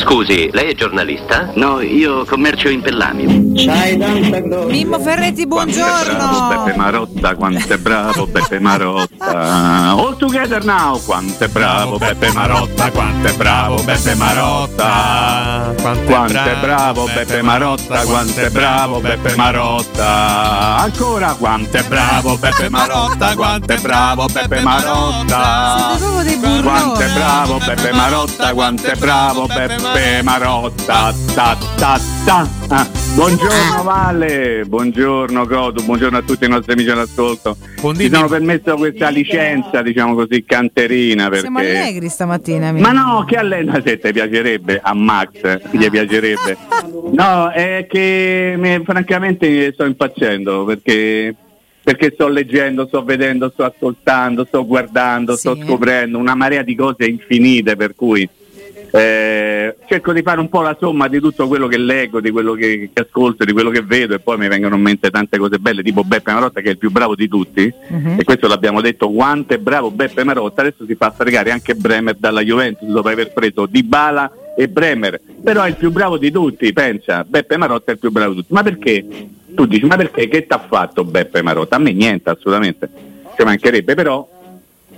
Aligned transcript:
Scusi, 0.00 0.48
lei 0.52 0.70
è 0.70 0.74
giornalista? 0.74 1.50
No, 1.54 1.80
io 1.80 2.24
commercio 2.24 2.68
in 2.68 2.80
pellami. 2.80 3.24
Mimmo 4.66 4.98
Ferretti, 4.98 5.46
Quanto 5.46 5.78
è 5.78 5.82
bravo 5.82 6.08
buongiorno. 6.14 6.48
Beppe 6.48 6.76
Marotta, 6.76 7.34
quanto 7.34 7.72
è 7.72 7.76
bravo 7.78 8.26
Beppe 8.26 8.58
Marotta. 8.60 9.90
All 9.90 10.16
together 10.16 10.64
now, 10.64 11.00
quanto 11.04 11.44
è 11.44 11.48
bravo 11.48 11.98
Beppe 11.98 12.32
Marotta, 12.32 12.90
quanto 12.90 13.28
è 13.28 13.32
bravo 13.34 13.82
Beppe 13.82 14.14
Marotta. 14.14 15.74
Quanto 16.06 16.38
è 16.38 16.56
bravo 16.60 17.08
Beppe 17.12 17.42
Marotta, 17.42 18.04
quanto 18.04 18.40
è 18.40 18.50
bravo 18.50 19.00
Beppe 19.00 19.34
Marotta. 19.36 20.76
Ancora 20.78 21.34
quanto 21.38 21.76
è 21.76 21.82
bravo 21.84 22.36
Beppe 22.36 22.68
Marotta, 22.68 23.34
quanto 23.34 23.72
è 23.72 23.78
bravo 23.78 24.26
Beppe 24.26 24.60
Marotta. 24.60 25.98
Quanto 26.62 27.00
è 27.00 27.08
bravo 27.12 27.58
Beppe 27.58 27.92
Marotta, 27.92 28.52
quanto 28.54 28.86
è 28.86 28.94
bravo 28.96 29.46
Beppe 29.46 29.76
Marotta. 29.78 29.89
Ta, 30.86 31.12
ta, 31.34 31.98
ta. 32.24 32.48
Ah, 32.68 32.86
Buongiorno 33.14 33.82
Valle, 33.82 34.62
buongiorno 34.64 35.46
Godu, 35.46 35.82
buongiorno 35.82 36.18
a 36.18 36.22
tutti 36.22 36.44
i 36.44 36.48
nostri 36.48 36.74
amici 36.74 36.90
all'ascolto. 36.90 37.56
Mi 37.82 38.08
sono 38.08 38.28
permesso 38.28 38.76
questa 38.76 39.08
licenza, 39.08 39.82
diciamo 39.82 40.14
così, 40.14 40.44
canterina 40.44 41.28
Siamo 41.34 41.58
perché... 41.58 41.78
allegri 41.78 42.08
stamattina. 42.08 42.70
Ma 42.72 42.92
no, 42.92 43.24
che 43.26 43.36
allena 43.36 43.80
se 43.84 43.98
ti 43.98 44.12
piacerebbe 44.12 44.78
a 44.80 44.94
Max, 44.94 45.60
gli 45.72 45.90
piacerebbe. 45.90 46.56
No, 47.10 47.50
è 47.50 47.86
che 47.90 48.54
mi- 48.56 48.82
francamente 48.84 49.72
sto 49.72 49.84
impazzendo 49.84 50.64
perché, 50.64 51.34
perché 51.82 52.12
sto 52.14 52.28
leggendo, 52.28 52.86
sto 52.86 53.02
vedendo, 53.02 53.50
sto 53.52 53.64
ascoltando, 53.64 54.44
sto 54.44 54.64
guardando, 54.64 55.34
sto 55.34 55.56
scoprendo 55.60 56.16
una 56.18 56.36
marea 56.36 56.62
di 56.62 56.76
cose 56.76 57.06
infinite 57.06 57.74
per 57.74 57.96
cui 57.96 58.28
eh, 58.92 59.76
cerco 59.86 60.12
di 60.12 60.22
fare 60.22 60.40
un 60.40 60.48
po' 60.48 60.62
la 60.62 60.76
somma 60.78 61.08
di 61.08 61.20
tutto 61.20 61.46
quello 61.46 61.68
che 61.68 61.78
leggo, 61.78 62.20
di 62.20 62.30
quello 62.30 62.54
che, 62.54 62.90
che 62.92 63.02
ascolto, 63.02 63.44
di 63.44 63.52
quello 63.52 63.70
che 63.70 63.82
vedo 63.82 64.14
e 64.14 64.18
poi 64.18 64.36
mi 64.38 64.48
vengono 64.48 64.76
in 64.76 64.82
mente 64.82 65.10
tante 65.10 65.38
cose 65.38 65.58
belle, 65.58 65.82
tipo 65.82 66.02
Beppe 66.02 66.32
Marotta 66.32 66.60
che 66.60 66.68
è 66.68 66.72
il 66.72 66.78
più 66.78 66.90
bravo 66.90 67.14
di 67.14 67.28
tutti 67.28 67.72
e 68.16 68.24
questo 68.24 68.48
l'abbiamo 68.48 68.80
detto 68.80 69.10
quanto 69.10 69.54
è 69.54 69.58
bravo 69.58 69.90
Beppe 69.90 70.24
Marotta, 70.24 70.62
adesso 70.62 70.84
si 70.86 70.94
fa 70.94 71.10
fregare 71.10 71.50
anche 71.50 71.74
Bremer 71.74 72.16
dalla 72.16 72.42
Juventus 72.42 72.88
dopo 72.88 73.08
aver 73.08 73.32
preso 73.32 73.66
Dybala 73.66 74.32
e 74.56 74.68
Bremer, 74.68 75.20
però 75.42 75.62
è 75.62 75.68
il 75.68 75.76
più 75.76 75.90
bravo 75.90 76.18
di 76.18 76.30
tutti, 76.30 76.72
pensa, 76.72 77.24
Beppe 77.24 77.56
Marotta 77.56 77.92
è 77.92 77.94
il 77.94 78.00
più 78.00 78.10
bravo 78.10 78.32
di 78.32 78.40
tutti, 78.40 78.52
ma 78.52 78.62
perché? 78.62 79.06
Tu 79.54 79.66
dici, 79.66 79.84
ma 79.86 79.96
perché? 79.96 80.28
Che 80.28 80.46
t'ha 80.46 80.58
fatto 80.58 81.04
Beppe 81.04 81.42
Marotta? 81.42 81.76
A 81.76 81.78
me 81.78 81.92
niente, 81.92 82.30
assolutamente, 82.30 82.88
ci 83.36 83.44
mancherebbe, 83.44 83.94
però 83.94 84.28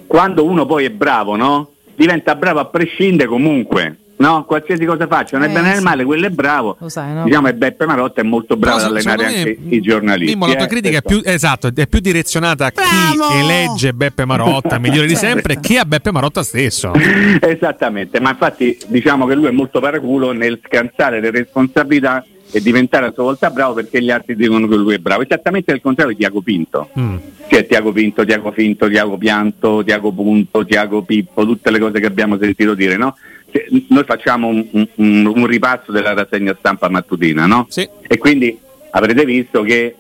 quando 0.07 0.45
uno 0.45 0.67
poi 0.67 0.87
è 0.87 0.91
bravo, 0.91 1.37
no? 1.37 1.72
Diventa 1.95 2.35
bravo 2.35 2.61
a 2.61 2.67
prescindere 2.67 3.29
comunque. 3.29 3.97
No, 4.15 4.45
qualsiasi 4.45 4.85
cosa 4.85 5.09
faccia, 5.09 5.37
non 5.37 5.49
è 5.49 5.51
Eh, 5.51 5.53
bene 5.53 5.69
né 5.71 5.77
sì. 5.79 5.83
male, 5.83 6.05
quello 6.05 6.27
è 6.27 6.31
bravo. 6.31 6.77
Lo 6.79 6.89
sai, 6.89 7.13
no? 7.13 7.25
Diciamo 7.25 7.49
che 7.49 7.55
Beppe 7.55 7.87
Marotta 7.87 8.21
è 8.21 8.25
molto 8.25 8.57
bravo 8.57 8.77
Però, 8.77 8.89
ad 8.89 8.95
allenare 8.97 9.25
anche 9.27 9.59
me, 9.61 9.75
i 9.75 9.81
giornalisti. 9.81 10.33
Mimmo, 10.35 10.47
la 10.47 10.55
tua 10.55 10.65
eh, 10.67 10.69
critica 10.69 10.99
è 10.99 11.03
più, 11.03 11.21
esatto, 11.25 11.73
è 11.75 11.87
più 11.89 11.99
direzionata 11.99 12.67
a 12.67 12.71
chi 12.71 12.81
elegge 13.41 13.93
Beppe 13.93 14.25
Marotta, 14.25 14.79
migliore 14.79 15.09
di 15.09 15.17
sempre, 15.17 15.59
che 15.59 15.79
a 15.79 15.85
Beppe 15.85 16.13
Marotta 16.13 16.45
stesso. 16.45 16.93
Esattamente, 17.41 18.21
ma 18.21 18.31
infatti 18.31 18.79
diciamo 18.87 19.27
che 19.27 19.35
lui 19.35 19.47
è 19.47 19.51
molto 19.51 19.81
paraculo 19.81 20.31
nel 20.33 20.61
scansare 20.65 21.21
le 21.21 21.31
responsabilità 21.33 22.25
e 22.55 22.61
diventare 22.61 23.07
a 23.07 23.13
sua 23.13 23.23
volta 23.25 23.51
bravo 23.51 23.73
perché 23.75 24.03
gli 24.03 24.11
altri 24.11 24.37
dicono 24.37 24.69
che 24.69 24.77
lui 24.77 24.95
è 24.95 24.99
bravo. 24.99 25.23
Esattamente 25.23 25.73
il 25.73 25.81
contrario 25.81 26.13
di 26.13 26.19
Tiago 26.19 26.43
Pinto. 26.43 26.91
Mm. 26.99 27.17
Cioè 27.49 27.67
Tiago 27.67 27.93
Pinto, 27.93 28.25
Tiago 28.25 28.53
Finto, 28.53 28.89
Tiago 28.89 29.17
Pianto, 29.17 29.83
Tiago 29.85 30.13
Punto, 30.13 30.65
Tiago 30.65 31.03
Pippo, 31.03 31.45
tutte 31.45 31.71
le 31.71 31.79
cose 31.79 31.99
che 32.01 32.07
abbiamo 32.07 32.39
sentito 32.39 32.75
dire, 32.75 32.97
no? 32.97 33.17
Cioè, 33.51 33.67
noi 33.89 34.05
facciamo 34.05 34.49
un, 34.49 34.67
un- 34.95 35.27
un 35.35 35.47
ripasso 35.47 35.93
della 35.93 36.15
rassegna 36.15 36.55
stampa 36.59 36.89
mattutina, 36.89 37.47
no? 37.47 37.67
E 38.07 38.19
quindi 38.19 38.57
avrete 38.91 39.25
visto 39.25 39.63
che 39.63 39.95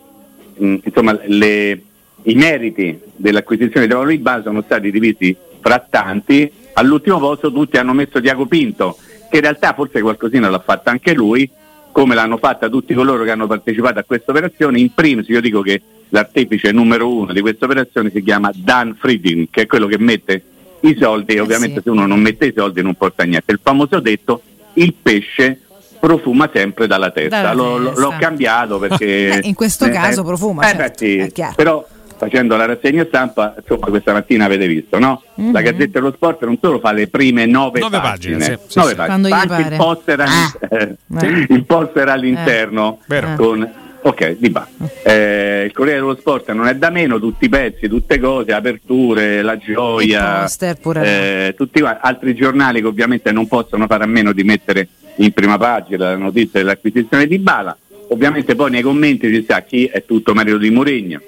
mh, 0.56 0.77
insomma, 0.84 1.19
le- 1.25 1.83
i 2.25 2.34
meriti 2.34 2.99
dell'acquisizione 3.16 3.87
di 3.87 3.93
valori 3.93 4.19
base 4.19 4.44
sono 4.44 4.62
stati 4.62 4.91
divisi 4.91 5.34
fra 5.60 5.84
tanti. 5.88 6.50
All'ultimo 6.75 7.19
posto 7.19 7.53
tutti 7.53 7.76
hanno 7.76 7.93
messo 7.93 8.21
Tiago 8.21 8.47
Pinto, 8.47 8.97
che 9.28 9.37
in 9.37 9.43
realtà 9.43 9.75
forse 9.75 10.00
qualcosina 10.00 10.49
l'ha 10.49 10.60
fatta 10.65 10.91
anche 10.91 11.12
lui, 11.12 11.49
come 11.92 12.14
l'hanno 12.14 12.38
fatta 12.38 12.69
tutti 12.69 12.94
coloro 12.94 13.22
che 13.22 13.30
hanno 13.30 13.47
partecipato 13.47 13.98
a 13.98 14.04
questa 14.04 14.32
operazione. 14.32 14.80
In 14.80 14.92
primis 14.92 15.28
io 15.28 15.41
dico 15.41 15.60
che 15.60 15.80
l'artefice 16.08 16.72
numero 16.72 17.14
uno 17.14 17.32
di 17.32 17.41
questa 17.41 17.66
operazione 17.66 18.10
si 18.12 18.22
chiama 18.22 18.50
Dan 18.54 18.97
Friedin, 18.98 19.48
che 19.50 19.62
è 19.62 19.66
quello 19.66 19.86
che 19.86 19.98
mette 19.98 20.42
i 20.81 20.97
soldi 20.98 21.34
e 21.34 21.41
ovviamente 21.41 21.81
se 21.82 21.91
uno 21.91 22.06
non 22.06 22.20
mette 22.20 22.47
i 22.47 22.52
soldi 22.56 22.82
non 22.82 22.94
porta 22.94 23.22
niente. 23.25 23.52
Il 23.52 23.60
famoso 23.62 24.00
detto 24.00 24.42
il 24.75 24.94
pesce 25.00 25.60
profuma 26.00 26.50
sempre 26.52 26.88
dalla 26.88 27.10
testa. 27.10 27.42
Dalla 27.42 27.52
l'ho- 27.52 27.84
testa. 27.84 28.00
l'ho 28.00 28.14
cambiato 28.19 28.78
perché... 28.78 29.41
Beh, 29.41 29.47
in 29.47 29.54
questo 29.54 29.88
caso 29.88 30.25
profuma, 30.25 30.69
eh, 30.69 30.75
certo, 30.75 31.04
sì. 31.04 31.16
è 31.19 31.31
chiaro. 31.31 31.54
Però 31.54 31.86
facendo 32.22 32.55
la 32.56 32.66
rassegna 32.66 33.05
stampa, 33.05 33.53
insomma 33.59 33.87
questa 33.87 34.12
mattina 34.12 34.44
avete 34.44 34.69
visto, 34.69 34.97
no? 35.00 35.22
Mhm. 35.34 35.53
La 35.53 35.60
Gazzetta 35.60 35.99
dello 35.99 36.12
Sport 36.12 36.44
non 36.44 36.56
solo 36.62 36.78
fa 36.78 36.93
le 36.93 37.09
prime 37.09 37.47
nove, 37.47 37.81
Nove 37.81 37.99
pagine, 37.99 38.37
pagine, 38.38 38.59
sì, 38.62 38.71
sì, 38.72 38.78
nove 38.78 38.91
sì. 38.91 38.97
pagine, 38.97 39.06
Quando 39.06 39.28
fa 39.28 39.34
gli 39.34 39.38
anche 39.41 39.62
pare. 39.62 39.75
il 39.75 39.77
poster, 39.77 40.21
all- 40.21 40.97
eh, 41.49 41.55
il 41.55 41.65
poster 41.65 42.09
all'interno 42.09 42.99
Vero. 43.06 43.34
con 43.37 43.72
ok 44.05 44.37
di 44.38 44.50
ba. 44.50 44.69
Eh, 45.03 45.65
il 45.66 45.72
Corriere 45.72 45.99
dello 45.99 46.15
Sport 46.16 46.53
non 46.53 46.69
è 46.69 46.77
da 46.77 46.91
meno, 46.91 47.19
tutti 47.19 47.47
i 47.47 47.49
pezzi, 47.49 47.88
tutte 47.88 48.21
cose, 48.21 48.53
aperture, 48.53 49.43
la 49.43 49.56
gioia, 49.59 50.34
Il 50.34 50.41
poster 50.43 50.77
pure. 50.78 51.05
eh, 51.49 51.55
tutti 51.56 51.81
altri 51.82 52.34
giornali 52.37 52.81
che 52.81 52.87
ovviamente 52.87 53.32
non 53.32 53.49
possono 53.49 53.87
fare 53.88 54.05
a 54.05 54.06
meno 54.06 54.32
di 54.32 54.44
mettere 54.44 54.87
in 55.16 55.32
prima 55.32 55.59
pagina 55.59 56.11
la 56.11 56.16
notizia 56.16 56.61
dell'acquisizione 56.61 57.27
di 57.27 57.38
Bala. 57.41 57.77
Ovviamente 58.11 58.55
poi 58.55 58.71
nei 58.71 58.82
commenti 58.82 59.28
ci 59.32 59.43
sta 59.43 59.61
chi 59.62 59.87
è 59.87 60.05
tutto 60.05 60.34
merito 60.34 60.59
di 60.59 60.71
Mourinho, 60.71 61.21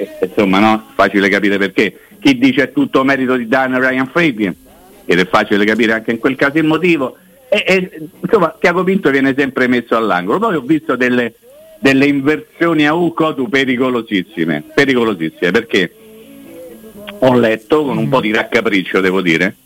e, 0.00 0.26
insomma 0.26 0.58
no, 0.58 0.90
facile 0.94 1.28
capire 1.28 1.58
perché. 1.58 2.00
Chi 2.20 2.38
dice 2.38 2.64
è 2.64 2.72
tutto 2.72 3.02
merito 3.02 3.36
di 3.36 3.48
Dan 3.48 3.80
Ryan 3.80 4.06
Friedkin, 4.06 4.54
ed 5.06 5.18
è 5.18 5.26
facile 5.26 5.64
capire 5.64 5.92
anche 5.92 6.10
in 6.10 6.18
quel 6.18 6.36
caso 6.36 6.58
il 6.58 6.64
motivo. 6.64 7.16
E, 7.48 7.64
e, 7.66 8.08
insomma, 8.20 8.54
Tiago 8.58 8.84
Pinto 8.84 9.10
viene 9.10 9.34
sempre 9.36 9.66
messo 9.66 9.96
all'angolo. 9.96 10.38
Poi 10.38 10.54
ho 10.54 10.60
visto 10.60 10.96
delle, 10.96 11.34
delle 11.80 12.06
inversioni 12.06 12.86
a 12.86 12.94
Ucotu 12.94 13.48
pericolosissime, 13.48 14.62
pericolosissime, 14.74 15.50
perché 15.50 15.94
ho 17.20 17.34
letto 17.38 17.84
con 17.84 17.96
un 17.96 18.08
po' 18.08 18.20
di 18.20 18.32
raccapriccio, 18.32 19.00
devo 19.00 19.20
dire, 19.20 19.56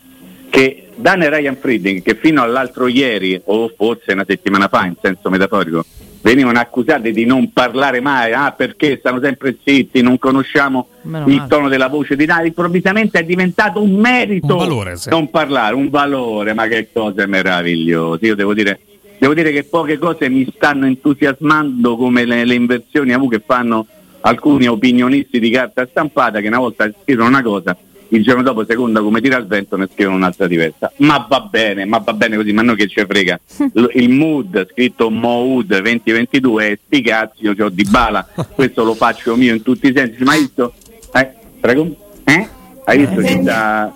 che 0.49 0.87
Dan 0.95 1.23
e 1.23 1.29
Ryan 1.29 1.57
Friedkin, 1.57 2.01
che 2.01 2.15
fino 2.15 2.41
all'altro 2.41 2.87
ieri, 2.87 3.39
o 3.45 3.71
forse 3.75 4.13
una 4.13 4.25
settimana 4.25 4.67
fa 4.67 4.85
in 4.85 4.95
senso 5.01 5.29
metaforico, 5.29 5.85
venivano 6.25 6.57
accusati 6.57 7.11
di 7.11 7.23
non 7.23 7.53
parlare 7.53 8.01
mai, 8.01 8.33
ah 8.33 8.51
perché 8.51 8.97
stanno 8.97 9.19
sempre 9.21 9.57
zitti, 9.63 10.01
non 10.01 10.17
conosciamo 10.17 10.87
Meno 11.03 11.27
il 11.27 11.35
male. 11.35 11.47
tono 11.47 11.69
della 11.69 11.87
voce 11.87 12.15
di 12.15 12.25
Dani, 12.25 12.47
improvvisamente 12.47 13.19
è 13.19 13.23
diventato 13.23 13.79
un 13.79 13.93
merito 13.93 14.53
Un 14.53 14.57
valore, 14.57 14.97
sì. 14.97 15.09
non 15.09 15.29
parlare, 15.29 15.75
un 15.75 15.89
valore, 15.89 16.55
ma 16.55 16.65
che 16.65 16.89
cose 16.91 17.27
meravigliose. 17.27 18.25
Io 18.25 18.33
devo 18.33 18.55
dire, 18.55 18.79
devo 19.19 19.35
dire 19.35 19.51
che 19.51 19.65
poche 19.65 19.99
cose 19.99 20.27
mi 20.27 20.51
stanno 20.51 20.87
entusiasmando 20.87 21.95
come 21.95 22.25
le, 22.25 22.43
le 22.43 22.55
inversioni 22.55 23.13
a 23.13 23.21
che 23.29 23.43
fanno 23.45 23.85
alcuni 24.21 24.65
opinionisti 24.65 25.39
di 25.39 25.51
carta 25.51 25.85
stampata 25.87 26.39
che 26.39 26.47
una 26.47 26.57
volta 26.57 26.91
scrivono 27.03 27.27
una 27.27 27.43
cosa, 27.43 27.77
il 28.09 28.23
giorno 28.23 28.41
dopo, 28.41 28.65
seconda 28.65 29.01
come 29.01 29.21
tira 29.21 29.37
il 29.37 29.45
vento, 29.45 29.75
ne 29.77 29.87
scrivono 29.91 30.17
un'altra 30.17 30.47
diversa. 30.47 30.91
Ma 30.97 31.25
va 31.27 31.41
bene, 31.41 31.85
ma 31.85 31.97
va 31.97 32.13
bene 32.13 32.35
così, 32.35 32.51
ma 32.51 32.61
noi 32.61 32.75
che 32.75 32.87
ci 32.87 33.03
frega. 33.05 33.39
Il 33.93 34.09
mood, 34.09 34.67
scritto 34.71 35.09
Mood 35.09 35.79
2022, 35.79 36.67
è 36.67 36.79
sti 36.85 37.01
cazzi, 37.01 37.43
io 37.43 37.55
ho 37.57 37.69
di 37.69 37.83
bala, 37.83 38.27
questo 38.53 38.83
lo 38.83 38.93
faccio 38.93 39.35
mio 39.35 39.53
in 39.53 39.61
tutti 39.61 39.87
i 39.87 39.93
sensi. 39.95 40.23
Ma 40.23 40.33
hai 40.33 40.39
visto? 40.39 40.73
Eh, 41.13 41.29
prego? 41.59 41.95
Eh? 42.23 42.47
Hai 42.85 42.97
visto? 42.97 43.21
C'è, 43.21 43.39
da- 43.39 43.91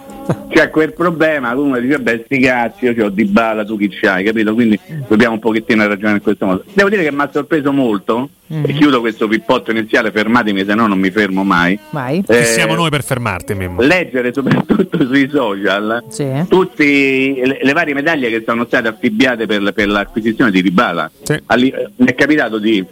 c'è 0.49 0.69
quel 0.69 0.93
problema, 0.93 1.53
uno 1.55 1.79
dice, 1.79 1.99
beh, 1.99 2.23
sti 2.25 2.39
cazzi, 2.39 2.85
io 2.85 3.05
ho 3.05 3.09
di 3.09 3.25
bala, 3.25 3.63
tu 3.65 3.77
chi 3.77 3.89
c'hai, 3.89 4.23
capito? 4.23 4.53
Quindi 4.53 4.79
dobbiamo 5.07 5.33
un 5.35 5.39
pochettino 5.39 5.85
ragionare 5.87 6.17
in 6.17 6.21
questo 6.23 6.45
modo. 6.45 6.63
Devo 6.73 6.89
dire 6.89 7.03
che 7.03 7.11
mi 7.11 7.21
ha 7.21 7.29
sorpreso 7.31 7.71
molto, 7.71 8.29
e 8.51 8.73
chiudo 8.73 8.99
questo 8.99 9.27
pippotto 9.27 9.69
iniziale, 9.71 10.09
fermatemi, 10.11 10.65
se 10.65 10.73
no 10.73 10.87
non 10.87 10.97
mi 10.99 11.11
fermo 11.11 11.43
mai. 11.43 11.77
Vai. 11.91 12.23
Chi 12.23 12.31
Eh, 12.31 12.43
siamo 12.45 12.73
noi 12.75 12.89
per 12.89 13.03
fermarti, 13.03 13.53
Mimmo? 13.53 13.81
leggere 13.81 14.33
soprattutto 14.33 14.97
sui 15.05 15.29
social 15.31 16.03
tutte 16.47 16.83
le, 16.83 17.59
le 17.61 17.73
varie 17.73 17.93
medaglie 17.93 18.29
che 18.29 18.43
sono 18.45 18.65
state 18.65 18.87
affibbiate 18.87 19.45
per, 19.45 19.71
per 19.73 19.87
l'acquisizione 19.87 20.51
di 20.51 20.61
Ribala. 20.61 21.09
Alli- 21.47 21.69
eh, 21.69 21.89
mi 21.97 22.07
è 22.07 22.15
capitato 22.15 22.57
di, 22.57 22.83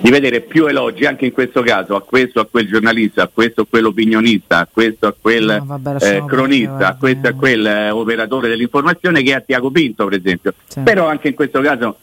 di 0.00 0.10
vedere 0.10 0.40
più 0.40 0.66
elogi 0.66 1.04
anche 1.04 1.26
in 1.26 1.32
questo 1.32 1.62
caso 1.62 1.94
a 1.94 2.02
questo, 2.02 2.40
a 2.40 2.46
quel 2.46 2.66
giornalista, 2.66 3.22
a 3.22 3.30
questo, 3.32 3.62
a 3.62 3.66
quell'opinionista, 3.68 4.58
a 4.58 4.68
questo, 4.70 5.06
a 5.06 5.14
quel 5.18 5.62
No, 5.64 5.78
vabbè, 5.78 6.16
eh, 6.16 6.24
cronista, 6.26 6.88
a 6.88 6.96
questo, 6.96 7.28
a 7.28 7.32
quel 7.32 7.66
eh, 7.66 7.90
operatore 7.90 8.48
dell'informazione 8.48 9.22
che 9.22 9.30
è 9.30 9.34
a 9.34 9.40
Tiago 9.40 9.70
Pinto 9.70 10.06
per 10.06 10.18
esempio. 10.18 10.54
Però 10.82 11.06
anche 11.06 11.28
in 11.28 11.34
questo 11.34 11.60
caso 11.60 11.98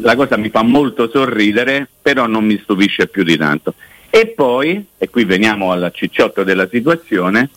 la 0.00 0.16
cosa 0.16 0.36
mi 0.36 0.50
fa 0.50 0.62
molto 0.62 1.08
sorridere, 1.08 1.88
però 2.00 2.26
non 2.26 2.44
mi 2.44 2.58
stupisce 2.62 3.06
più 3.06 3.22
di 3.22 3.36
tanto. 3.36 3.74
E 4.10 4.28
poi, 4.28 4.84
e 4.96 5.08
qui 5.10 5.24
veniamo 5.24 5.70
al 5.70 5.90
cicciotto 5.92 6.42
della 6.42 6.68
situazione, 6.68 7.50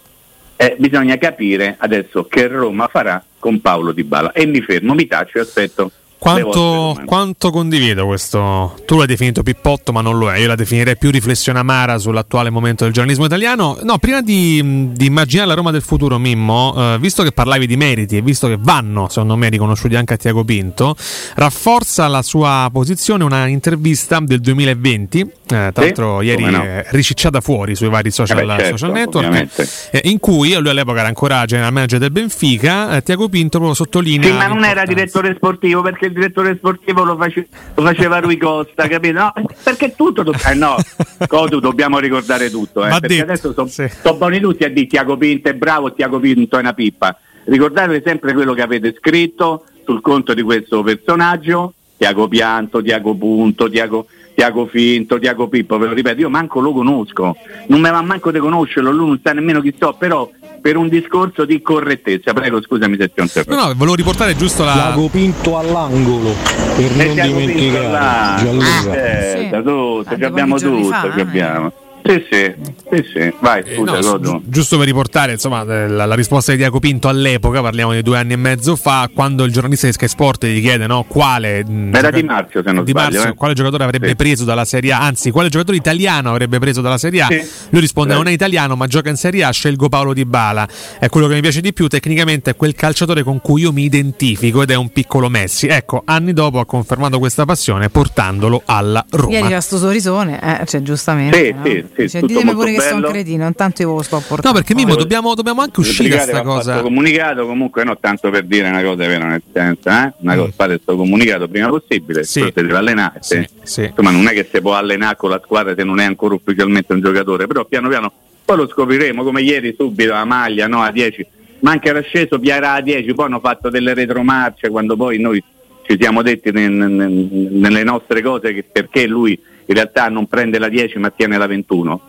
eh, 0.55 0.75
bisogna 0.77 1.17
capire 1.17 1.75
adesso 1.79 2.25
che 2.25 2.47
Roma 2.47 2.87
farà 2.87 3.23
con 3.39 3.61
Paolo 3.61 3.91
Di 3.91 4.03
Bala. 4.03 4.31
E 4.31 4.45
mi 4.45 4.61
fermo, 4.61 4.93
mi 4.93 5.07
taccio 5.07 5.37
e 5.37 5.41
aspetto 5.41 5.91
quanto, 6.21 7.01
quanto, 7.05 7.49
condivido 7.49 8.05
questo? 8.05 8.79
Tu 8.85 8.95
l'hai 8.95 9.07
definito 9.07 9.41
pippotto, 9.41 9.91
ma 9.91 10.01
non 10.01 10.19
lo 10.19 10.31
è. 10.31 10.37
Io 10.37 10.45
la 10.45 10.53
definirei 10.53 10.95
più 10.95 11.09
riflessione 11.09 11.57
amara 11.57 11.97
sull'attuale 11.97 12.51
momento 12.51 12.83
del 12.83 12.93
giornalismo 12.93 13.25
italiano. 13.25 13.79
No, 13.81 13.97
prima 13.97 14.21
di, 14.21 14.91
di 14.91 15.05
immaginare 15.07 15.47
la 15.47 15.55
Roma 15.55 15.71
del 15.71 15.81
futuro, 15.81 16.19
Mimmo, 16.19 16.75
eh, 16.77 16.97
visto 16.99 17.23
che 17.23 17.31
parlavi 17.31 17.65
di 17.65 17.75
meriti 17.75 18.17
e 18.17 18.21
visto 18.21 18.47
che 18.47 18.57
vanno, 18.59 19.07
secondo 19.09 19.35
me, 19.35 19.49
riconosciuti 19.49 19.95
anche 19.95 20.13
a 20.13 20.17
Tiago 20.17 20.43
Pinto, 20.43 20.95
rafforza 21.33 22.07
la 22.07 22.21
sua 22.21 22.69
posizione 22.71 23.23
una 23.23 23.47
intervista 23.47 24.19
del 24.19 24.41
2020, 24.41 25.31
eh, 25.53 25.71
tra 25.71 25.81
sì, 25.81 25.81
l'altro 25.81 26.21
ieri 26.21 26.45
no. 26.45 26.63
ricicciata 26.89 27.41
fuori 27.41 27.75
sui 27.75 27.89
vari 27.89 28.11
social, 28.11 28.39
eh 28.39 28.45
beh, 28.45 28.57
certo, 28.57 28.77
social 28.77 28.91
network, 28.91 29.89
eh, 29.91 30.01
in 30.05 30.19
cui 30.19 30.53
lui 30.53 30.69
all'epoca 30.69 30.99
era 30.99 31.07
ancora 31.07 31.45
general 31.45 31.71
manager 31.71 31.99
del 31.99 32.11
Benfica, 32.11 32.95
eh, 32.95 33.03
Tiago 33.03 33.29
Pinto 33.29 33.57
proprio 33.57 33.73
sottolinea. 33.73 34.29
Sì, 34.29 34.35
ma 34.35 34.47
non 34.47 34.63
era 34.63 34.83
direttore 34.85 35.33
sportivo 35.35 35.81
perché 35.81 36.07
il 36.07 36.13
direttore 36.13 36.55
sportivo 36.55 37.03
lo, 37.03 37.15
face, 37.17 37.47
lo 37.75 37.83
faceva 37.83 38.19
Rui 38.19 38.37
Costa, 38.37 38.87
capito? 38.87 39.19
No, 39.19 39.33
perché 39.63 39.95
tutto, 39.95 40.23
do- 40.23 40.33
eh 40.47 40.53
no, 40.53 40.75
Cotu 41.27 41.59
dobbiamo 41.59 41.99
ricordare 41.99 42.49
tutto, 42.49 42.85
eh, 42.85 42.89
perché 42.89 43.07
detto, 43.07 43.23
adesso 43.23 43.53
sono 43.53 43.67
sì. 43.67 43.89
so 44.01 44.15
buoni 44.15 44.39
tutti 44.39 44.63
a 44.63 44.69
dire 44.69 44.87
Tiago 44.87 45.17
Pinto 45.17 45.49
è 45.49 45.53
bravo, 45.53 45.93
Tiago 45.93 46.19
Pinto 46.19 46.57
è 46.57 46.59
una 46.59 46.73
pippa. 46.73 47.17
Ricordatevi 47.43 48.01
sempre 48.05 48.33
quello 48.33 48.53
che 48.53 48.61
avete 48.61 48.95
scritto 48.97 49.65
sul 49.85 50.01
conto 50.01 50.33
di 50.33 50.41
questo 50.41 50.83
personaggio, 50.83 51.73
Tiago 51.97 52.27
Pianto, 52.27 52.81
Tiago 52.81 53.15
Punto, 53.15 53.69
Tiago, 53.69 54.07
Tiago 54.33 54.65
Finto, 54.67 55.19
Tiago 55.19 55.47
Pippo, 55.47 55.77
ve 55.77 55.87
lo 55.87 55.93
ripeto, 55.93 56.21
io 56.21 56.29
manco 56.29 56.59
lo 56.59 56.71
conosco, 56.71 57.35
non 57.67 57.81
mi 57.81 57.89
va 57.89 58.01
manco 58.01 58.31
di 58.31 58.39
conoscerlo, 58.39 58.91
lui 58.91 59.07
non 59.07 59.19
sa 59.23 59.33
nemmeno 59.33 59.61
chi 59.61 59.73
so, 59.77 59.95
però 59.97 60.29
per 60.61 60.77
un 60.77 60.87
discorso 60.87 61.45
di 61.45 61.61
correttezza. 61.61 62.33
Prego, 62.33 62.61
scusami 62.61 62.95
se 62.97 63.11
ti 63.11 63.19
ho 63.19 63.23
interrotto. 63.23 63.55
No, 63.55 63.67
no, 63.67 63.73
volevo 63.73 63.95
riportare 63.95 64.35
giusto 64.35 64.63
la. 64.63 64.73
Tiago 64.73 65.07
Pinto 65.09 65.57
all'angolo 65.57 66.33
per 66.75 67.01
e 67.01 67.05
non 67.05 67.27
dimenticare. 67.27 68.43
Gianluca. 68.43 68.93
Eh, 68.93 69.37
sì. 69.37 69.49
da 69.49 69.61
tutto, 69.61 70.15
ci 70.15 70.23
abbiamo 70.23 70.57
tutto, 70.57 71.11
ci 71.13 71.19
eh. 71.19 71.89
Sì, 72.03 72.25
sì, 72.29 72.53
sì, 72.89 73.05
sì. 73.13 73.33
Vai, 73.39 73.61
eh, 73.63 73.75
scusa, 73.75 73.97
eh, 73.97 74.19
no, 74.19 74.41
giusto 74.45 74.77
per 74.77 74.85
riportare 74.85 75.33
insomma, 75.33 75.61
eh, 75.61 75.87
la, 75.87 76.05
la, 76.05 76.15
risposta 76.15 76.51
di 76.51 76.57
Diaco 76.57 76.79
Pinto 76.79 77.07
all'epoca, 77.07 77.61
parliamo 77.61 77.93
di 77.93 78.01
due 78.01 78.17
anni 78.17 78.33
e 78.33 78.37
mezzo 78.37 78.75
fa, 78.75 79.09
quando 79.13 79.43
il 79.43 79.51
giornalista 79.51 79.87
di 79.87 79.93
Sky 79.93 80.07
Sport 80.07 80.45
gli 80.45 80.61
chiede 80.61 80.87
no, 80.87 81.03
quale, 81.07 81.63
Era 81.91 82.09
di 82.09 82.23
Marzio, 82.23 82.63
se 82.63 82.71
non 82.71 82.83
di 82.83 82.91
sbaglio, 82.91 83.17
Marzio, 83.17 83.31
eh. 83.31 83.35
quale 83.35 83.53
giocatore 83.53 83.83
avrebbe 83.83 84.09
sì. 84.09 84.15
preso 84.15 84.43
dalla 84.45 84.65
Serie 84.65 84.91
A, 84.93 85.01
anzi 85.01 85.31
quale 85.31 85.49
giocatore 85.49 85.77
italiano 85.77 86.31
avrebbe 86.31 86.59
preso 86.59 86.81
dalla 86.81 86.97
Serie 86.97 87.21
A, 87.21 87.27
sì. 87.27 87.43
lui 87.69 87.81
risponde 87.81 88.13
non 88.13 88.27
è 88.27 88.31
italiano 88.31 88.75
ma 88.75 88.87
gioca 88.87 89.09
in 89.09 89.15
Serie 89.15 89.43
A, 89.43 89.51
scelgo 89.51 89.87
Paolo 89.87 90.13
Di 90.13 90.25
Bala, 90.25 90.67
è 90.99 91.07
quello 91.09 91.27
che 91.27 91.35
mi 91.35 91.41
piace 91.41 91.61
di 91.61 91.71
più, 91.71 91.87
tecnicamente 91.87 92.51
è 92.51 92.55
quel 92.55 92.73
calciatore 92.73 93.23
con 93.23 93.39
cui 93.41 93.61
io 93.61 93.71
mi 93.71 93.83
identifico 93.83 94.63
ed 94.63 94.71
è 94.71 94.75
un 94.75 94.89
piccolo 94.89 95.29
Messi. 95.29 95.67
Ecco, 95.67 96.01
anni 96.05 96.33
dopo 96.33 96.59
ha 96.59 96.65
confermato 96.65 97.19
questa 97.19 97.45
passione 97.45 97.89
portandolo 97.89 98.63
alla 98.65 99.05
Roma. 99.11 99.33
Ieri 99.33 99.47
c'è 99.47 99.61
sto 99.61 99.77
sorrisone, 99.77 100.61
eh, 100.61 100.65
cioè 100.65 100.81
giustamente. 100.81 101.45
Sì, 101.45 101.51
no? 101.51 101.63
sì, 101.63 101.85
sì, 101.95 102.09
cioè, 102.09 102.21
ditemi 102.21 102.53
pure 102.53 102.73
che 102.73 102.81
sono 102.81 103.09
cretino, 103.09 103.45
intanto 103.45 103.81
io 103.81 103.93
lo 103.93 104.01
sto 104.01 104.17
portando. 104.17 104.47
No, 104.47 104.53
perché 104.53 104.73
Mimo, 104.73 104.95
dobbiamo, 104.95 105.33
dobbiamo 105.33 105.61
anche 105.61 105.79
uscire 105.79 106.09
da 106.09 106.15
questa 106.23 106.41
cosa. 106.41 106.81
comunicato 106.81 107.45
comunque, 107.45 107.83
no, 107.83 107.97
tanto 107.99 108.29
per 108.29 108.45
dire 108.45 108.69
una 108.69 108.81
cosa 108.81 109.07
vera, 109.07 109.25
nel 109.25 109.41
senso, 109.51 109.89
eh? 109.89 110.13
una 110.17 110.35
cosa, 110.35 110.47
mm. 110.47 110.51
fate 110.51 110.73
questo 110.75 110.95
comunicato 110.95 111.47
prima 111.47 111.69
possibile, 111.69 112.23
sì. 112.23 112.41
si 112.41 112.51
deve 112.53 112.75
allenare. 112.75 113.19
Sì, 113.21 113.47
sì. 113.63 113.83
Insomma, 113.83 114.11
non 114.11 114.27
è 114.27 114.31
che 114.31 114.47
si 114.51 114.61
può 114.61 114.73
allenare 114.73 115.15
con 115.15 115.29
la 115.29 115.41
squadra 115.43 115.73
se 115.75 115.83
non 115.83 115.99
è 115.99 116.05
ancora 116.05 116.35
ufficialmente 116.35 116.93
un 116.93 117.01
giocatore, 117.01 117.47
però 117.47 117.65
piano 117.65 117.89
piano 117.89 118.11
poi 118.43 118.57
lo 118.57 118.67
scopriremo, 118.67 119.23
come 119.23 119.41
ieri 119.41 119.75
subito 119.77 120.11
la 120.11 120.25
maglia, 120.25 120.67
no, 120.67 120.81
a 120.81 120.91
10, 120.91 121.25
ma 121.59 121.71
anche 121.71 121.89
era 121.89 122.01
sceso, 122.01 122.39
Piara 122.39 122.73
a 122.73 122.81
10, 122.81 123.13
poi 123.13 123.25
hanno 123.25 123.39
fatto 123.39 123.69
delle 123.69 123.93
retromarce 123.93 124.69
quando 124.69 124.95
poi 124.95 125.19
noi 125.19 125.41
ci 125.83 125.97
siamo 125.99 126.21
detti 126.21 126.51
nelle 126.51 127.83
nostre 127.83 128.21
cose 128.21 128.53
che 128.53 128.63
perché 128.63 129.07
lui 129.07 129.39
in 129.71 129.77
realtà 129.77 130.07
non 130.09 130.27
prende 130.27 130.59
la 130.59 130.69
10 130.69 130.99
ma 130.99 131.09
tiene 131.09 131.37
la 131.37 131.47
21 131.47 132.01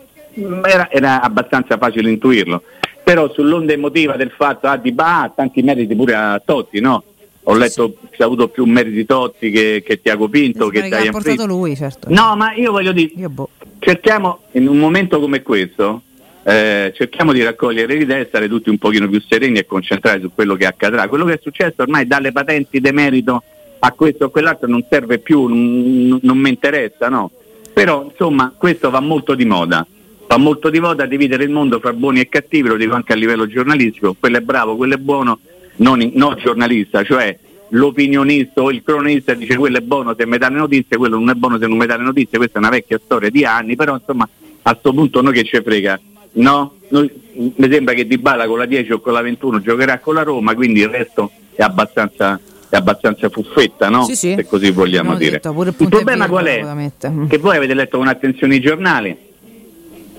era, 0.63 0.89
era 0.89 1.21
abbastanza 1.21 1.77
facile 1.77 2.09
intuirlo. 2.09 2.63
Però 3.03 3.31
sull'onda 3.31 3.73
emotiva 3.73 4.15
del 4.15 4.31
fatto 4.35 4.67
ah, 4.67 4.77
di 4.77 4.91
bah, 4.91 5.31
tanti 5.35 5.61
meriti 5.61 5.95
pure 5.95 6.13
a 6.13 6.41
Totti, 6.43 6.79
no? 6.79 7.03
Ho 7.47 7.55
letto 7.55 7.97
sì. 7.99 8.07
che 8.11 8.23
ha 8.23 8.25
avuto 8.25 8.47
più 8.47 8.63
meriti 8.63 9.05
Totti 9.05 9.51
che, 9.51 9.83
che 9.85 10.01
Tiago 10.01 10.29
Pinto, 10.29 10.69
che, 10.69 10.83
che 10.83 10.95
ha 10.95 11.11
portato 11.11 11.45
lui, 11.45 11.75
certo. 11.75 12.07
No, 12.09 12.35
ma 12.37 12.53
io 12.53 12.71
voglio 12.71 12.93
dire, 12.93 13.11
io 13.17 13.29
boh. 13.29 13.49
cerchiamo 13.79 14.43
in 14.51 14.69
un 14.69 14.77
momento 14.77 15.19
come 15.19 15.41
questo, 15.41 16.03
eh, 16.43 16.93
cerchiamo 16.95 17.33
di 17.33 17.43
raccogliere 17.43 17.93
le 17.93 18.03
idee, 18.03 18.25
stare 18.27 18.47
tutti 18.47 18.69
un 18.69 18.77
pochino 18.77 19.09
più 19.09 19.19
sereni 19.19 19.59
e 19.59 19.65
concentrati 19.65 20.21
su 20.21 20.31
quello 20.33 20.55
che 20.55 20.65
accadrà. 20.65 21.09
Quello 21.09 21.25
che 21.25 21.33
è 21.33 21.39
successo 21.41 21.81
ormai 21.81 22.07
dalle 22.07 22.31
patenti 22.31 22.79
de 22.79 22.91
merito 22.93 23.43
a 23.79 23.91
questo 23.91 24.25
o 24.25 24.29
quell'altro 24.29 24.69
non 24.69 24.85
serve 24.89 25.17
più, 25.17 25.45
non, 25.47 26.19
non 26.21 26.37
mi 26.37 26.47
interessa, 26.47 27.09
no? 27.09 27.29
Però 27.73 28.05
insomma 28.09 28.53
questo 28.55 28.89
va 28.89 28.99
molto 28.99 29.33
di 29.35 29.45
moda 29.45 29.85
fa 30.33 30.37
molto 30.37 30.69
di 30.69 30.79
moda 30.79 31.05
dividere 31.05 31.43
il 31.43 31.51
mondo 31.51 31.79
fra 31.79 31.93
buoni 31.93 32.19
e 32.19 32.29
cattivi, 32.29 32.67
lo 32.67 32.75
dico 32.75 32.95
anche 32.95 33.13
a 33.13 33.15
livello 33.15 33.45
giornalistico, 33.45 34.15
quello 34.19 34.37
è 34.37 34.41
bravo, 34.41 34.75
quello 34.75 34.95
è 34.95 34.97
buono, 34.97 35.39
non, 35.77 36.09
non 36.15 36.35
giornalista, 36.37 37.03
cioè 37.03 37.37
l'opinionista 37.69 38.61
o 38.61 38.71
il 38.71 38.81
cronista 38.83 39.33
dice 39.33 39.55
quello 39.57 39.77
è 39.77 39.81
buono 39.81 40.15
se 40.17 40.25
mi 40.25 40.37
dà 40.37 40.49
le 40.49 40.57
notizie, 40.57 40.97
quello 40.97 41.17
non 41.17 41.29
è 41.29 41.33
buono 41.33 41.59
se 41.59 41.67
non 41.67 41.77
mi 41.77 41.85
dà 41.85 41.97
le 41.97 42.03
notizie, 42.03 42.37
questa 42.37 42.55
è 42.55 42.61
una 42.61 42.69
vecchia 42.69 42.99
storia 43.03 43.29
di 43.29 43.45
anni, 43.45 43.75
però 43.75 43.95
insomma 43.95 44.27
a 44.63 44.71
questo 44.71 44.93
punto 44.93 45.21
noi 45.21 45.33
che 45.33 45.43
ci 45.43 45.61
frega, 45.61 45.99
no? 46.33 46.73
Noi, 46.89 47.11
mi 47.33 47.71
sembra 47.71 47.93
che 47.93 48.07
Di 48.07 48.17
Bala 48.17 48.47
con 48.47 48.57
la 48.57 48.65
10 48.65 48.91
o 48.93 48.99
con 49.01 49.13
la 49.13 49.21
21 49.21 49.61
giocherà 49.61 49.99
con 49.99 50.15
la 50.15 50.23
Roma, 50.23 50.55
quindi 50.55 50.79
il 50.79 50.89
resto 50.89 51.31
è 51.53 51.61
abbastanza 51.61 52.39
è 52.73 52.77
abbastanza 52.77 53.29
fuffetta, 53.29 53.89
no? 53.89 54.03
Sì, 54.03 54.15
sì. 54.15 54.33
Se 54.35 54.45
così 54.47 54.71
vogliamo 54.71 55.15
dire. 55.15 55.39
Detto, 55.39 55.53
il, 55.61 55.75
il 55.77 55.89
problema 55.89 56.27
qual 56.27 56.45
è? 56.45 56.91
Che 57.27 57.37
voi 57.37 57.57
avete 57.57 57.75
letto 57.75 57.99
con 57.99 58.07
attenzione 58.07 58.55
i 58.55 58.59
giornali, 58.59 59.15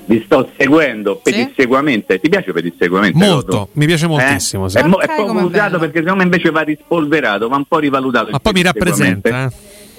vi 0.05 0.23
sto 0.25 0.49
seguendo 0.57 1.21
sì? 1.25 1.33
pedissequamente. 1.33 2.21
Ti 2.21 2.29
piace 2.29 2.53
pedissequamente? 2.53 3.19
Molto, 3.19 3.51
Roto? 3.51 3.69
mi 3.73 3.87
piace 3.87 4.07
moltissimo. 4.07 4.67
Eh? 4.67 4.71
Sì. 4.71 4.79
È, 4.79 4.83
mo- 4.85 4.99
è 4.99 5.09
poco 5.17 5.33
usato 5.33 5.81
perché 5.81 5.99
secondo 5.99 6.19
me 6.19 6.23
invece 6.23 6.51
va 6.51 6.61
rispolverato, 6.61 7.49
va 7.49 7.57
un 7.57 7.65
po' 7.65 7.79
rivalutato. 7.79 8.31
Ma 8.31 8.39
poi 8.39 8.53
mi 8.53 8.63
rappresenta. 8.63 9.47
Eh? 9.47 9.53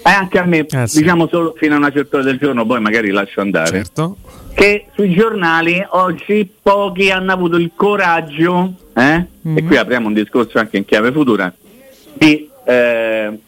Eh, 0.07 0.11
anche 0.11 0.37
a 0.37 0.45
me, 0.45 0.65
eh, 0.65 0.87
sì. 0.87 0.99
diciamo 0.99 1.27
solo 1.27 1.55
fino 1.57 1.73
a 1.73 1.77
una 1.77 1.91
certa 1.91 2.17
ora 2.17 2.25
del 2.25 2.37
giorno, 2.37 2.65
poi 2.65 2.79
magari 2.79 3.09
lascio 3.09 3.41
andare. 3.41 3.67
Certo. 3.67 4.17
Che 4.53 4.85
sui 4.93 5.13
giornali 5.13 5.85
oggi 5.89 6.49
pochi 6.61 7.11
hanno 7.11 7.33
avuto 7.33 7.57
il 7.57 7.71
coraggio, 7.75 8.75
eh? 8.93 9.25
mm-hmm. 9.45 9.57
e 9.57 9.63
qui 9.63 9.75
apriamo 9.75 10.07
un 10.07 10.13
discorso 10.13 10.57
anche 10.57 10.77
in 10.77 10.85
chiave 10.85 11.11
futura, 11.11 11.53
di 12.17 12.49
eh, 12.65 13.39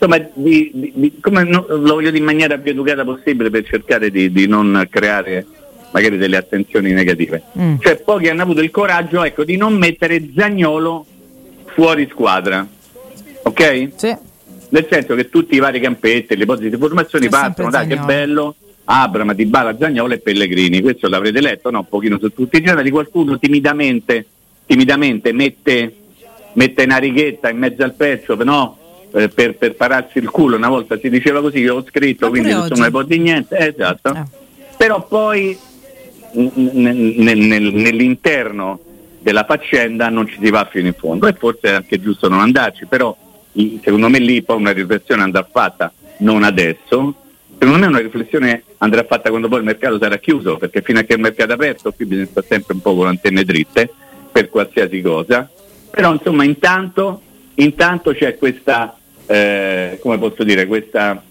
insomma, 0.00 0.18
di, 0.32 0.70
di, 0.72 1.18
come 1.20 1.44
no, 1.44 1.66
lo 1.68 1.94
voglio 1.94 2.10
dire 2.10 2.18
in 2.18 2.24
maniera 2.24 2.56
più 2.58 2.72
educata 2.72 3.04
possibile 3.04 3.50
per 3.50 3.64
cercare 3.64 4.10
di, 4.10 4.32
di 4.32 4.46
non 4.46 4.86
creare 4.90 5.46
magari 5.92 6.16
delle 6.16 6.36
attenzioni 6.36 6.92
negative. 6.92 7.42
Mm. 7.58 7.76
Cioè 7.80 7.96
pochi 7.96 8.28
hanno 8.28 8.42
avuto 8.42 8.60
il 8.60 8.70
coraggio 8.70 9.22
ecco, 9.22 9.44
di 9.44 9.56
non 9.56 9.74
mettere 9.74 10.30
Zagnolo 10.34 11.04
fuori 11.66 12.08
squadra. 12.10 12.66
Ok? 13.42 13.88
Sì. 13.96 14.16
Nel 14.70 14.86
senso 14.88 15.14
che 15.16 15.28
tutti 15.28 15.56
i 15.56 15.58
vari 15.58 15.80
campetti, 15.80 16.36
le 16.36 16.44
ipotesi 16.44 16.70
di 16.70 16.76
formazione 16.76 17.24
C'è 17.24 17.30
partono, 17.30 17.70
dai 17.70 17.88
che 17.88 17.96
bello, 17.96 18.54
Abram, 18.84 19.34
Di 19.34 19.46
Bala, 19.46 19.76
Zagnolo 19.76 20.14
e 20.14 20.18
Pellegrini. 20.18 20.80
Questo 20.80 21.08
l'avrete 21.08 21.40
letto, 21.40 21.70
no? 21.70 21.80
Un 21.80 21.88
pochino 21.88 22.18
su 22.18 22.32
tutti 22.32 22.58
i 22.58 22.62
giornali. 22.62 22.90
Qualcuno 22.90 23.36
timidamente, 23.38 24.24
timidamente 24.66 25.32
mette, 25.32 25.92
mette 26.54 26.84
una 26.84 26.98
righetta 26.98 27.50
in 27.50 27.58
mezzo 27.58 27.82
al 27.82 27.94
pezzo, 27.94 28.34
no? 28.42 28.76
Eh, 29.12 29.28
per, 29.28 29.56
per, 29.56 29.74
pararsi 29.74 30.18
il 30.18 30.30
culo, 30.30 30.56
una 30.56 30.68
volta 30.68 30.96
si 30.98 31.10
diceva 31.10 31.40
così, 31.40 31.58
io 31.58 31.76
ho 31.76 31.84
scritto, 31.84 32.26
Ma 32.26 32.30
quindi 32.30 32.52
non 32.52 32.68
ne 32.68 32.90
può 32.90 33.02
di 33.02 33.18
niente, 33.18 33.56
eh, 33.56 33.74
esatto. 33.76 34.14
Eh. 34.14 34.22
Però 34.76 35.04
poi 35.06 35.58
nell'interno 36.32 38.80
della 39.18 39.44
faccenda 39.44 40.08
non 40.08 40.26
ci 40.26 40.38
si 40.40 40.48
va 40.50 40.66
fino 40.70 40.86
in 40.86 40.94
fondo 40.94 41.26
e 41.26 41.34
forse 41.34 41.68
è 41.68 41.72
anche 41.72 42.00
giusto 42.00 42.28
non 42.28 42.40
andarci, 42.40 42.86
però 42.86 43.14
secondo 43.82 44.08
me 44.08 44.18
lì 44.18 44.42
poi 44.42 44.56
una 44.56 44.72
riflessione 44.72 45.22
andrà 45.22 45.46
fatta, 45.50 45.92
non 46.18 46.42
adesso, 46.42 47.14
secondo 47.58 47.78
me 47.78 47.86
una 47.86 47.98
riflessione 47.98 48.62
andrà 48.78 49.04
fatta 49.04 49.28
quando 49.28 49.48
poi 49.48 49.58
il 49.58 49.64
mercato 49.64 49.98
sarà 49.98 50.16
chiuso, 50.18 50.56
perché 50.56 50.80
fino 50.82 51.00
a 51.00 51.02
che 51.02 51.14
il 51.14 51.20
mercato 51.20 51.50
è 51.50 51.54
aperto 51.54 51.92
qui 51.92 52.06
bisogna 52.06 52.28
stare 52.30 52.46
sempre 52.48 52.74
un 52.74 52.80
po' 52.80 52.94
con 52.94 53.04
le 53.04 53.10
antenne 53.10 53.44
dritte 53.44 53.92
per 54.30 54.48
qualsiasi 54.48 55.02
cosa, 55.02 55.50
però 55.90 56.12
insomma 56.12 56.44
intanto, 56.44 57.20
intanto 57.54 58.12
c'è 58.12 58.38
questa, 58.38 58.96
eh, 59.26 59.98
come 60.00 60.18
posso 60.18 60.44
dire, 60.44 60.66
questa 60.66 61.22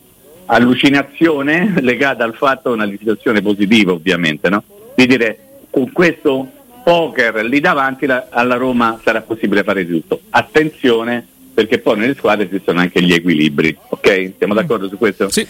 allucinazione 0.46 1.75
legata 1.82 2.24
al 2.24 2.36
fatto, 2.36 2.72
una 2.72 2.88
situazione 2.88 3.42
positiva 3.42 3.92
ovviamente, 3.92 4.50
no? 4.50 4.63
di 4.96 5.08
dire 5.08 5.39
con 5.70 5.92
questo 5.92 6.48
poker 6.84 7.44
lì 7.46 7.60
davanti 7.60 8.06
la, 8.06 8.28
alla 8.30 8.56
Roma 8.56 9.00
sarà 9.04 9.22
possibile 9.22 9.63
fare 9.63 9.88
tutto. 9.88 10.22
Attenzione 10.30 11.25
perché 11.54 11.80
poi 11.80 11.98
nelle 11.98 12.16
squadre 12.16 12.50
ci 12.50 12.62
sono 12.63 12.80
anche 12.80 13.01
gli 13.01 13.13
equilibri, 13.13 13.75
ok? 13.89 14.34
Siamo 14.38 14.54
d'accordo 14.54 14.88
su 14.88 14.98
questo? 14.98 15.30
Sì. 15.30 15.46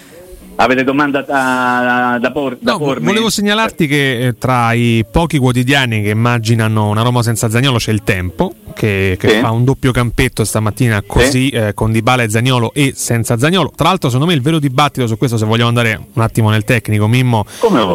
Avete 0.61 0.83
domanda 0.83 1.21
da, 1.21 2.17
da, 2.19 2.31
por, 2.31 2.57
da 2.59 2.73
no, 2.73 2.79
pormi? 2.79 3.05
Volevo 3.05 3.29
segnalarti 3.29 3.87
che 3.87 4.27
eh, 4.27 4.37
tra 4.37 4.73
i 4.73 5.05
pochi 5.09 5.37
quotidiani 5.37 6.01
che 6.01 6.09
immaginano 6.09 6.89
una 6.89 7.01
Roma 7.01 7.23
senza 7.23 7.49
Zagnolo 7.49 7.77
c'è 7.77 7.93
il 7.93 8.03
Tempo, 8.03 8.51
che, 8.73 9.15
che 9.17 9.29
sì. 9.29 9.39
fa 9.39 9.51
un 9.51 9.63
doppio 9.63 9.93
campetto 9.93 10.43
stamattina 10.43 11.01
così 11.07 11.47
sì. 11.47 11.49
eh, 11.51 11.73
con 11.73 11.93
Dybala 11.93 12.23
e 12.23 12.29
Zagnolo 12.29 12.73
e 12.73 12.91
senza 12.93 13.37
Zagnolo. 13.37 13.71
Tra 13.73 13.87
l'altro, 13.87 14.09
secondo 14.09 14.29
me 14.29 14.35
il 14.35 14.41
vero 14.41 14.59
dibattito 14.59 15.07
su 15.07 15.17
questo, 15.17 15.37
se 15.37 15.45
vogliamo 15.45 15.69
andare 15.69 15.97
un 16.11 16.21
attimo 16.21 16.49
nel 16.49 16.65
tecnico, 16.65 17.07
Mimmo, 17.07 17.45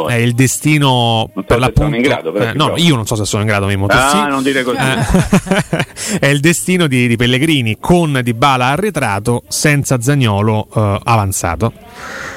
è 0.09 0.15
il 0.15 0.33
destino 0.33 1.31
non 1.35 1.43
so 1.43 1.43
per 1.47 1.59
l'appunto. 1.59 1.97
In 1.97 2.01
grado, 2.01 2.35
eh, 2.35 2.55
no, 2.55 2.73
io 2.77 2.95
non 2.95 3.05
so 3.05 3.15
se 3.15 3.27
sono 3.27 3.43
in 3.43 3.49
grado, 3.49 3.67
Mimmo. 3.67 3.85
Ah, 3.91 4.09
sì. 4.09 4.31
non 4.31 4.43
dire 4.43 4.63
così. 4.63 4.79
Eh, 4.79 6.17
è 6.19 6.27
il 6.29 6.41
destino 6.41 6.87
di, 6.87 7.09
di, 7.09 7.17
Pellegrini 7.17 7.77
con 7.79 8.21
Dybala 8.23 8.69
arretrato, 8.69 9.43
senza 9.49 10.01
Zagnolo 10.01 10.67
eh, 10.75 11.01
avanzato. 11.05 11.73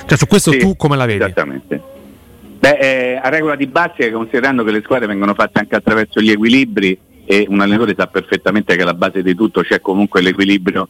Cioè, 0.07 0.17
su 0.17 0.25
questo 0.25 0.51
sì, 0.51 0.57
tu 0.57 0.75
come 0.75 0.95
la 0.95 1.05
vedi? 1.05 1.23
Esattamente. 1.23 1.81
Beh, 2.59 2.77
eh, 2.79 3.19
a 3.21 3.29
regola 3.29 3.55
di 3.55 3.67
base, 3.67 4.09
considerando 4.09 4.63
che 4.63 4.71
le 4.71 4.81
squadre 4.81 5.05
vengono 5.05 5.33
fatte 5.33 5.59
anche 5.59 5.75
attraverso 5.75 6.21
gli 6.21 6.31
equilibri 6.31 6.97
e 7.25 7.45
un 7.49 7.59
allenatore 7.59 7.93
sa 7.95 8.07
perfettamente 8.07 8.75
che 8.75 8.81
alla 8.81 8.93
base 8.93 9.21
di 9.21 9.35
tutto 9.35 9.61
c'è 9.61 9.81
comunque 9.81 10.21
l'equilibrio, 10.21 10.87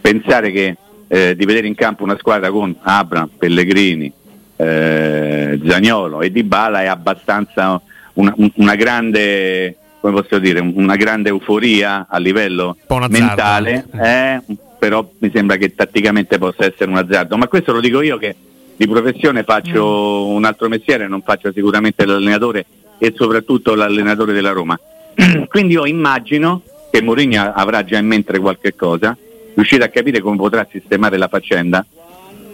pensare 0.00 0.50
che 0.50 0.76
eh, 1.06 1.36
di 1.36 1.44
vedere 1.44 1.66
in 1.66 1.74
campo 1.74 2.02
una 2.02 2.16
squadra 2.18 2.50
con 2.50 2.74
Abram, 2.80 3.28
Pellegrini, 3.38 4.10
eh, 4.56 5.60
Zagnolo 5.64 6.22
e 6.22 6.32
Dybala 6.32 6.82
è 6.82 6.86
abbastanza 6.86 7.80
una, 8.14 8.34
una 8.54 8.74
grande 8.74 9.76
come 10.04 10.20
posso 10.20 10.38
dire, 10.38 10.60
una 10.60 10.96
grande 10.96 11.30
euforia 11.30 12.06
a 12.10 12.18
livello 12.18 12.76
mentale, 13.08 13.86
eh, 14.02 14.42
però 14.78 15.08
mi 15.20 15.30
sembra 15.32 15.56
che 15.56 15.74
tatticamente 15.74 16.36
possa 16.36 16.66
essere 16.66 16.90
un 16.90 16.98
azzardo. 16.98 17.38
Ma 17.38 17.48
questo 17.48 17.72
lo 17.72 17.80
dico 17.80 18.02
io 18.02 18.18
che 18.18 18.36
di 18.76 18.88
professione 18.88 19.44
faccio 19.44 20.26
mm. 20.28 20.34
un 20.34 20.44
altro 20.44 20.68
mestiere, 20.68 21.06
non 21.06 21.22
faccio 21.22 21.52
sicuramente 21.52 22.04
l'allenatore 22.04 22.66
e 22.98 23.12
soprattutto 23.16 23.74
l'allenatore 23.74 24.32
della 24.32 24.52
Roma. 24.52 24.78
Quindi 25.48 25.74
io 25.74 25.86
immagino 25.86 26.62
che 26.90 27.02
Mourinho 27.02 27.52
avrà 27.54 27.84
già 27.84 27.98
in 27.98 28.06
mente 28.06 28.38
qualche 28.38 28.74
cosa, 28.74 29.16
riuscire 29.54 29.84
a 29.84 29.88
capire 29.88 30.20
come 30.20 30.36
potrà 30.36 30.66
sistemare 30.70 31.16
la 31.16 31.28
faccenda. 31.28 31.84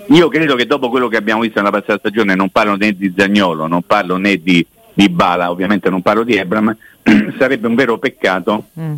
Io 0.09 0.29
credo 0.29 0.57
che 0.57 0.67
dopo 0.67 0.89
quello 0.89 1.09
che 1.09 1.17
abbiamo 1.17 1.43
visto 1.43 1.59
nella 1.59 1.71
passata 1.71 1.99
stagione, 1.99 2.35
non 2.35 2.49
parlo 2.49 2.77
né 2.77 2.93
di 2.93 3.13
Zagnolo, 3.17 3.67
non 3.67 3.83
parlo 3.83 4.17
né 4.17 4.43
di, 4.43 4.65
di 4.93 5.09
Bala, 5.09 5.51
ovviamente 5.51 5.89
non 5.89 6.03
parlo 6.03 6.25
di 6.25 6.37
Ebram, 6.37 6.77
sarebbe 7.39 7.67
un 7.67 7.75
vero 7.75 7.99
peccato 7.99 8.65
mm. 8.79 8.95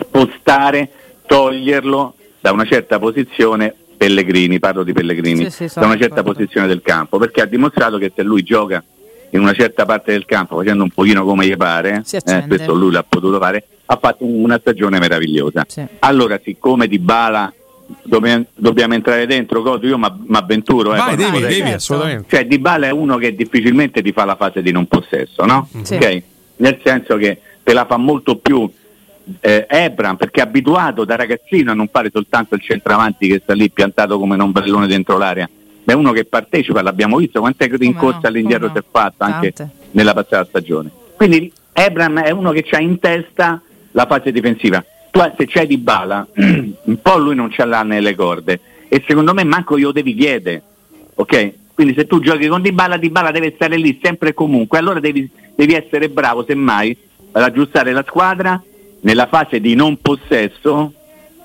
spostare, 0.00 0.90
toglierlo 1.26 2.14
da 2.40 2.50
una 2.50 2.64
certa 2.64 2.98
posizione 2.98 3.74
Pellegrini, 4.06 4.58
parlo 4.58 4.82
di 4.82 4.92
Pellegrini, 4.92 5.50
sì, 5.50 5.68
sì, 5.68 5.78
da 5.78 5.86
una 5.86 5.98
certa 5.98 6.22
posizione 6.22 6.66
del 6.66 6.82
campo, 6.82 7.18
perché 7.18 7.40
ha 7.40 7.46
dimostrato 7.46 7.98
che 7.98 8.12
se 8.14 8.22
lui 8.22 8.42
gioca 8.42 8.82
in 9.30 9.40
una 9.40 9.52
certa 9.52 9.86
parte 9.86 10.12
del 10.12 10.24
campo 10.24 10.56
facendo 10.56 10.82
un 10.82 10.90
pochino 10.90 11.24
come 11.24 11.46
gli 11.46 11.56
pare, 11.56 12.02
eh, 12.10 12.44
questo 12.46 12.74
lui 12.74 12.90
l'ha 12.90 13.04
potuto 13.08 13.38
fare, 13.38 13.64
ha 13.86 13.96
fatto 13.96 14.24
una 14.24 14.58
stagione 14.60 14.98
meravigliosa. 14.98 15.64
Sì. 15.66 15.84
Allora 16.00 16.40
siccome 16.42 16.88
Di 16.88 16.98
Bala 16.98 17.52
dobbiamo, 18.02 18.44
dobbiamo 18.54 18.94
entrare 18.94 19.26
dentro, 19.26 19.62
Coto, 19.62 19.86
io 19.86 19.98
mi 19.98 20.06
avventuro. 20.32 20.94
Eh, 20.94 20.98
Vai, 20.98 21.16
devi, 21.16 21.40
devi, 21.40 21.54
certo. 21.54 21.74
assolutamente. 21.74 22.24
Cioè 22.28 22.46
Di 22.46 22.58
Bala 22.58 22.86
è 22.88 22.90
uno 22.90 23.16
che 23.16 23.34
difficilmente 23.34 24.02
ti 24.02 24.12
fa 24.12 24.24
la 24.24 24.36
fase 24.36 24.62
di 24.62 24.72
non 24.72 24.86
possesso, 24.86 25.44
no? 25.44 25.68
Sì. 25.82 25.94
Okay? 25.94 26.24
nel 26.62 26.80
senso 26.82 27.16
che 27.16 27.40
te 27.62 27.72
la 27.72 27.84
fa 27.84 27.96
molto 27.96 28.36
più 28.36 28.70
eh, 29.40 29.66
Ebram 29.68 30.16
perché 30.16 30.40
è 30.40 30.44
abituato 30.44 31.04
da 31.04 31.16
ragazzino 31.16 31.70
a 31.70 31.74
non 31.74 31.88
fare 31.90 32.10
soltanto 32.12 32.54
il 32.54 32.62
centravanti 32.62 33.28
che 33.28 33.40
sta 33.42 33.54
lì 33.54 33.70
piantato 33.70 34.18
come 34.18 34.34
un 34.34 34.40
ombrellone 34.40 34.86
dentro 34.86 35.18
l'area, 35.18 35.48
ma 35.84 35.92
è 35.92 35.96
uno 35.96 36.12
che 36.12 36.24
partecipa, 36.24 36.82
l'abbiamo 36.82 37.16
visto, 37.16 37.40
quante 37.40 37.68
rincorse 37.76 38.20
no, 38.22 38.28
all'indietro 38.28 38.70
si 38.72 38.78
è 38.78 38.84
fatto 38.88 39.24
anche 39.24 39.52
nella 39.92 40.14
passata 40.14 40.44
stagione. 40.44 40.90
Quindi 41.16 41.52
Ebram 41.72 42.20
è 42.20 42.30
uno 42.30 42.52
che 42.52 42.64
ha 42.70 42.80
in 42.80 42.98
testa 42.98 43.60
la 43.92 44.06
fase 44.06 44.32
difensiva. 44.32 44.84
Tu 45.10 45.20
se 45.36 45.46
c'è 45.46 45.66
di 45.66 45.76
bala, 45.76 46.26
un 46.34 47.00
po' 47.02 47.18
lui 47.18 47.34
non 47.34 47.50
ce 47.50 47.64
l'ha 47.64 47.82
nelle 47.82 48.14
corde 48.14 48.60
e 48.88 49.02
secondo 49.06 49.34
me 49.34 49.44
manco 49.44 49.76
io 49.76 49.92
devi 49.92 50.14
chiedere, 50.14 50.62
ok? 51.14 51.52
Quindi 51.74 51.94
se 51.94 52.06
tu 52.06 52.20
giochi 52.20 52.46
con 52.46 52.62
Dybala, 52.62 52.96
Dybala 52.96 53.30
deve 53.30 53.52
stare 53.54 53.76
lì 53.76 53.98
sempre 54.02 54.30
e 54.30 54.34
comunque, 54.34 54.78
allora 54.78 55.00
devi, 55.00 55.28
devi 55.54 55.74
essere 55.74 56.08
bravo 56.08 56.44
semmai 56.44 56.96
ad 57.32 57.42
aggiustare 57.42 57.92
la 57.92 58.04
squadra 58.06 58.62
nella 59.02 59.26
fase 59.26 59.60
di 59.60 59.74
non 59.74 59.98
possesso, 60.00 60.92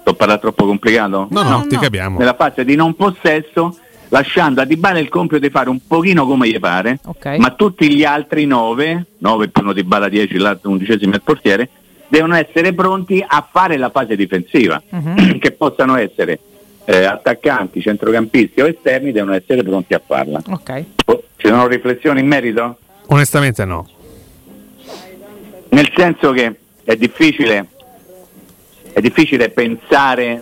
sto 0.02 0.14
parlando 0.14 0.42
troppo 0.42 0.66
complicato? 0.66 1.28
No, 1.30 1.44
no, 1.44 1.50
no, 1.50 1.68
ti 1.68 1.78
capiamo. 1.78 2.18
Nella 2.18 2.36
fase 2.36 2.64
di 2.66 2.76
non 2.76 2.96
possesso, 2.96 3.78
lasciando 4.10 4.62
a 4.62 4.66
Dybala 4.66 5.00
il 5.00 5.10
compito 5.10 5.40
di 5.40 5.50
fare 5.50 5.70
un 5.70 5.80
pochino 5.86 6.26
come 6.26 6.48
gli 6.48 6.60
pare, 6.60 7.00
okay. 7.06 7.38
ma 7.40 7.52
tutti 7.52 7.94
gli 7.94 8.04
altri 8.04 8.46
9, 8.46 9.06
9 9.18 9.48
più 9.50 9.62
uno 9.64 9.74
Dybala 9.74 10.10
10, 10.10 10.38
l'altro 10.38 10.70
undicesimo 10.70 11.16
il 11.16 11.22
portiere, 11.22 11.70
devono 12.08 12.36
essere 12.36 12.74
pronti 12.74 13.24
a 13.26 13.48
fare 13.50 13.78
la 13.78 13.90
fase 13.90 14.16
difensiva, 14.16 14.82
uh-huh. 14.90 15.38
che 15.40 15.52
possano 15.52 15.98
essere 15.98 16.40
eh, 16.86 17.04
attaccanti, 17.04 17.82
centrocampisti 17.82 18.62
o 18.62 18.68
esterni 18.68 19.12
devono 19.12 19.34
essere 19.34 19.64
pronti 19.64 19.94
a 19.94 20.02
farla. 20.06 20.42
Okay. 20.48 20.86
Ci 21.36 21.48
sono 21.48 21.68
riflessioni 21.68 22.22
in 22.22 22.28
merito? 22.28 22.78
Onestamente 23.08 23.66
no. 23.66 23.88
Nel 25.70 25.92
senso 25.94 26.32
che 26.32 26.56
è 26.88 26.96
difficile, 26.96 27.68
è 28.94 29.02
difficile 29.02 29.50
pensare 29.50 30.42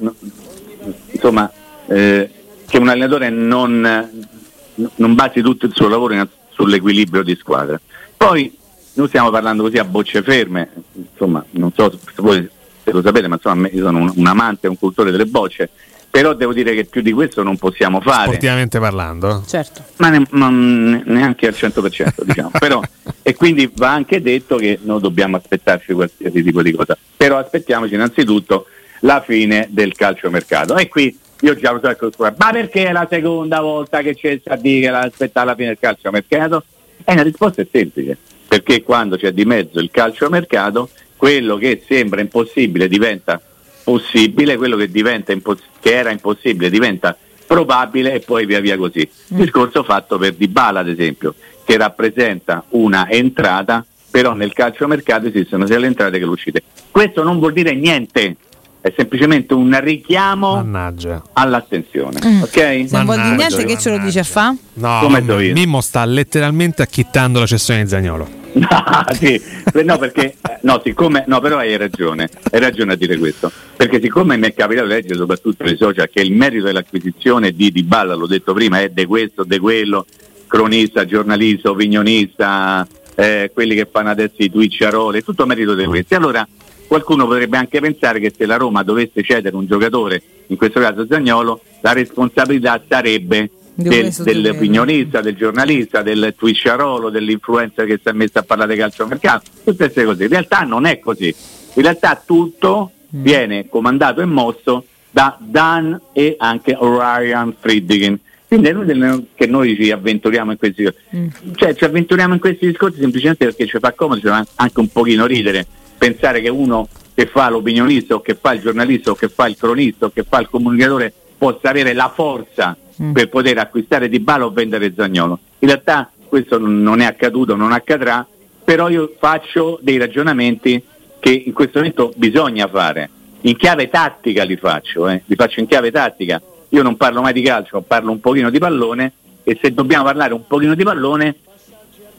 insomma, 1.10 1.52
eh, 1.88 2.30
che 2.68 2.78
un 2.78 2.88
allenatore 2.88 3.30
non, 3.32 4.28
non 4.76 5.16
basi 5.16 5.42
tutto 5.42 5.66
il 5.66 5.74
suo 5.74 5.88
lavoro 5.88 6.14
in, 6.14 6.28
sull'equilibrio 6.52 7.24
di 7.24 7.36
squadra. 7.36 7.82
Poi 8.16 8.56
noi 8.94 9.08
stiamo 9.08 9.32
parlando 9.32 9.64
così 9.64 9.80
a 9.80 9.86
bocce 9.86 10.22
ferme, 10.22 10.70
insomma, 10.94 11.44
non 11.52 11.72
so 11.74 11.90
se 11.92 12.22
voi 12.22 12.48
se 12.84 12.92
lo 12.92 13.02
sapete, 13.02 13.28
ma 13.28 13.36
insomma 13.36 13.68
io 13.68 13.84
sono 13.84 13.98
un, 13.98 14.14
un 14.16 14.28
amante, 14.28 14.68
un 14.68 14.78
cultore 14.78 15.10
delle 15.10 15.26
bocce 15.26 15.72
però 16.16 16.34
devo 16.34 16.54
dire 16.54 16.74
che 16.74 16.86
più 16.86 17.02
di 17.02 17.12
questo 17.12 17.44
non 17.44 17.58
possiamo 17.58 18.00
fare. 18.00 18.28
Sportivamente 18.28 18.80
parlando. 18.80 19.44
Certo. 19.46 19.84
Ma 19.98 20.08
ne, 20.08 20.26
non, 20.30 21.04
neanche 21.06 21.48
al 21.48 21.54
100%, 21.54 22.24
diciamo. 22.24 22.52
Però, 22.58 22.82
e 23.22 23.36
quindi 23.36 23.70
va 23.76 23.92
anche 23.92 24.22
detto 24.22 24.56
che 24.56 24.80
non 24.84 25.02
dobbiamo 25.02 25.36
aspettarci 25.36 25.92
qualsiasi 25.92 26.42
tipo 26.42 26.62
di 26.62 26.72
cosa. 26.72 26.98
Però 27.18 27.38
aspettiamoci 27.38 27.96
innanzitutto 27.96 28.68
la 29.00 29.22
fine 29.28 29.68
del 29.72 29.94
calciomercato. 29.94 30.78
E 30.78 30.88
qui 30.88 31.20
io 31.42 31.54
già 31.58 31.72
lo 31.72 31.82
so, 31.84 31.90
ecco, 31.90 32.10
ma 32.18 32.50
perché 32.50 32.86
è 32.86 32.92
la 32.94 33.08
seconda 33.10 33.60
volta 33.60 34.02
che 34.02 34.16
c'è 34.16 34.40
a 34.46 34.56
dire 34.56 34.92
che 34.92 34.96
aspettare 34.96 35.48
la 35.48 35.56
fine 35.56 35.68
del 35.68 35.80
calciomercato? 35.82 36.64
E 37.04 37.14
la 37.14 37.24
risposta 37.24 37.62
è 37.62 37.68
semplice, 37.70 38.18
perché 38.48 38.84
quando 38.84 39.18
c'è 39.18 39.34
di 39.34 39.44
mezzo 39.44 39.80
il 39.80 39.92
calciomercato, 39.92 40.92
quello 41.18 41.58
che 41.58 41.84
sembra 41.86 42.22
impossibile 42.22 42.88
diventa 42.88 43.42
possibile, 43.86 44.58
quello 44.58 44.78
che, 44.78 44.90
impos- 45.34 45.74
che 45.86 45.94
era 45.94 46.10
impossibile 46.10 46.72
diventa 46.72 47.16
probabile 47.46 48.14
e 48.14 48.20
poi 48.22 48.48
via 48.48 48.60
via 48.60 48.76
così. 48.76 49.08
Mm. 49.32 49.40
Discorso 49.40 49.84
fatto 49.84 50.18
per 50.18 50.34
Dybala 50.34 50.80
ad 50.80 50.90
esempio, 50.90 51.36
che 51.64 51.78
rappresenta 51.78 52.64
una 52.70 53.08
entrata, 53.08 53.86
però 54.10 54.34
nel 54.34 54.52
calciomercato 54.52 55.28
esistono 55.28 55.68
sia 55.68 55.78
le 55.78 55.86
entrate 55.86 56.18
che 56.18 56.26
le 56.26 56.32
uscite. 56.32 56.64
Questo 56.90 57.22
non 57.22 57.38
vuol 57.38 57.54
dire 57.54 57.76
niente, 57.76 58.36
è 58.82 58.92
semplicemente 58.98 59.54
un 59.54 59.80
richiamo 59.80 60.56
Mannaggia. 60.56 61.22
all'attenzione. 61.34 62.20
Mm. 62.26 62.42
Ok? 62.42 62.50
Se 62.52 62.88
non 62.90 63.06
vuol 63.06 63.22
dire 63.22 63.36
niente, 63.36 63.64
che 63.66 63.78
ce 63.78 63.92
lo 63.92 64.00
dice 64.00 64.20
a 64.22 64.24
fa? 64.24 64.56
No, 64.74 65.00
Come 65.02 65.22
Mimmo 65.22 65.82
sta 65.82 66.04
letteralmente 66.04 66.82
acchittando 66.82 67.38
la 67.38 67.46
cessione 67.46 67.84
di 67.84 67.90
Zagnolo. 67.90 68.45
No, 68.66 69.04
sì, 69.12 69.42
no, 69.84 69.98
perché, 69.98 70.36
no, 70.62 70.82
siccome, 70.82 71.26
no, 71.28 71.42
però 71.42 71.58
hai 71.58 71.76
ragione, 71.76 72.30
hai 72.52 72.60
ragione 72.62 72.94
a 72.94 72.96
dire 72.96 73.18
questo, 73.18 73.52
perché 73.76 74.00
siccome 74.00 74.38
mi 74.38 74.48
è 74.48 74.54
capitato 74.54 74.88
di 74.88 74.94
leggere 74.94 75.16
soprattutto 75.16 75.68
sui 75.68 75.76
social 75.76 76.10
che 76.10 76.22
il 76.22 76.32
merito 76.32 76.66
dell'acquisizione 76.66 77.52
di 77.52 77.70
Di 77.72 77.84
Balla, 77.84 78.14
l'ho 78.14 78.28
detto 78.28 78.54
prima, 78.54 78.80
è 78.80 78.90
di 78.90 79.06
questo, 79.06 79.44
di 79.44 79.60
quello, 79.60 80.06
cronista, 80.48 81.04
giornalista, 81.06 81.70
opinionista, 81.70 82.88
eh, 83.16 83.52
quelli 83.54 83.76
che 83.76 83.88
fanno 83.92 84.10
adesso 84.10 84.36
i 84.38 84.50
Twitch 84.50 84.88
tutto 85.24 85.46
merito 85.46 85.76
di 85.76 85.86
questi. 85.86 86.16
Allora 86.16 86.48
qualcuno 86.88 87.28
potrebbe 87.28 87.58
anche 87.58 87.82
pensare 87.82 88.20
che 88.20 88.34
se 88.36 88.46
la 88.46 88.56
Roma 88.56 88.84
dovesse 88.84 89.22
cedere 89.22 89.56
un 89.56 89.66
giocatore, 89.66 90.22
in 90.48 90.56
questo 90.56 90.80
caso 90.80 91.06
Zagnolo, 91.06 91.60
la 91.82 91.92
responsabilità 91.92 92.82
sarebbe 92.88 93.50
del, 93.76 94.12
dell'opinionista, 94.12 95.22
del 95.22 95.36
giornalista, 95.36 96.02
del 96.02 96.34
twitcherolo, 96.36 97.10
dell'influencer 97.10 97.86
che 97.86 98.00
si 98.02 98.10
è 98.10 98.14
messo 98.14 98.40
a 98.40 98.44
parlare 98.44 98.74
di 98.74 98.80
calciomercato, 98.80 99.50
tutte 99.64 99.76
queste 99.76 100.06
cose. 100.06 100.24
In 100.24 100.30
realtà 100.30 100.62
non 100.62 100.86
è 100.86 101.00
così. 101.00 101.34
In 101.74 101.82
realtà 101.84 102.22
tutto 102.26 102.92
mm. 103.16 103.22
viene 103.22 103.68
comandato 103.70 104.22
e 104.22 104.26
mosso 104.26 104.86
da 105.12 105.38
Dan 105.40 106.00
e 106.14 106.36
anche 106.40 106.78
Ryan 106.80 107.54
Friedkin. 107.60 108.20
Quindi 108.48 108.68
è 108.68 108.72
inutile 108.72 109.26
che 109.36 109.48
noi 109.48 109.76
ci 109.76 109.92
avventuriamo 109.92 110.52
in 110.52 110.58
questi 110.58 110.84
mm. 110.84 111.28
cioè 111.56 111.76
ci 111.76 111.84
avventuriamo 111.84 112.34
in 112.34 112.40
questi 112.40 112.68
discorsi 112.68 113.00
semplicemente 113.00 113.46
perché 113.46 113.66
ci 113.66 113.78
fa 113.80 113.92
comodo, 113.94 114.22
ci 114.22 114.28
fa 114.28 114.46
anche 114.56 114.80
un 114.80 114.88
pochino 114.88 115.26
ridere 115.26 115.66
pensare 115.98 116.42
che 116.42 116.50
uno 116.50 116.88
che 117.14 117.26
fa 117.26 117.50
l'opinionista 117.50 118.16
o 118.16 118.22
che 118.22 118.36
fa 118.36 118.54
il 118.54 118.62
giornalista 118.62 119.12
o 119.12 119.16
che 119.16 119.30
fa 119.30 119.48
il 119.48 119.58
cronista 119.58 120.06
o 120.06 120.10
che 120.10 120.24
fa 120.24 120.40
il 120.40 120.50
comunicatore 120.50 121.12
possa 121.38 121.70
avere 121.70 121.94
la 121.94 122.12
forza 122.14 122.78
mm. 123.02 123.12
per 123.12 123.30
poter 123.30 123.58
acquistare 123.58 124.10
Di 124.10 124.20
Bala 124.20 124.46
o 124.46 124.52
vendere 124.52 124.94
Zagnolo. 124.96 125.40
In 125.60 125.68
realtà 125.68 126.10
questo 126.28 126.58
non 126.60 127.00
è 127.00 127.06
accaduto, 127.06 127.56
non 127.56 127.72
accadrà, 127.72 128.26
però 128.64 128.90
io 128.90 129.14
faccio 129.18 129.80
dei 129.82 129.98
ragionamenti 129.98 130.84
che 131.20 131.32
in 131.32 131.54
questo 131.54 131.80
momento 131.80 132.12
bisogna 132.16 132.68
fare. 132.68 133.10
In 133.42 133.56
chiave 133.58 133.90
tattica 133.90 134.44
li 134.44 134.58
faccio, 134.58 135.08
eh? 135.08 135.22
li 135.26 135.36
faccio 135.36 135.60
in 135.60 135.68
chiave 135.68 135.92
tattica. 135.92 136.42
Io 136.70 136.82
non 136.82 136.98
parlo 136.98 137.22
mai 137.22 137.34
di 137.34 137.42
calcio, 137.42 137.82
parlo 137.82 138.12
un 138.12 138.20
pochino 138.20 138.50
di 138.50 138.58
pallone 138.58 139.14
e 139.44 139.58
se 139.62 139.74
dobbiamo 139.74 140.04
parlare 140.04 140.34
un 140.34 140.48
pochino 140.48 140.74
di 140.74 140.84
pallone 140.84 141.36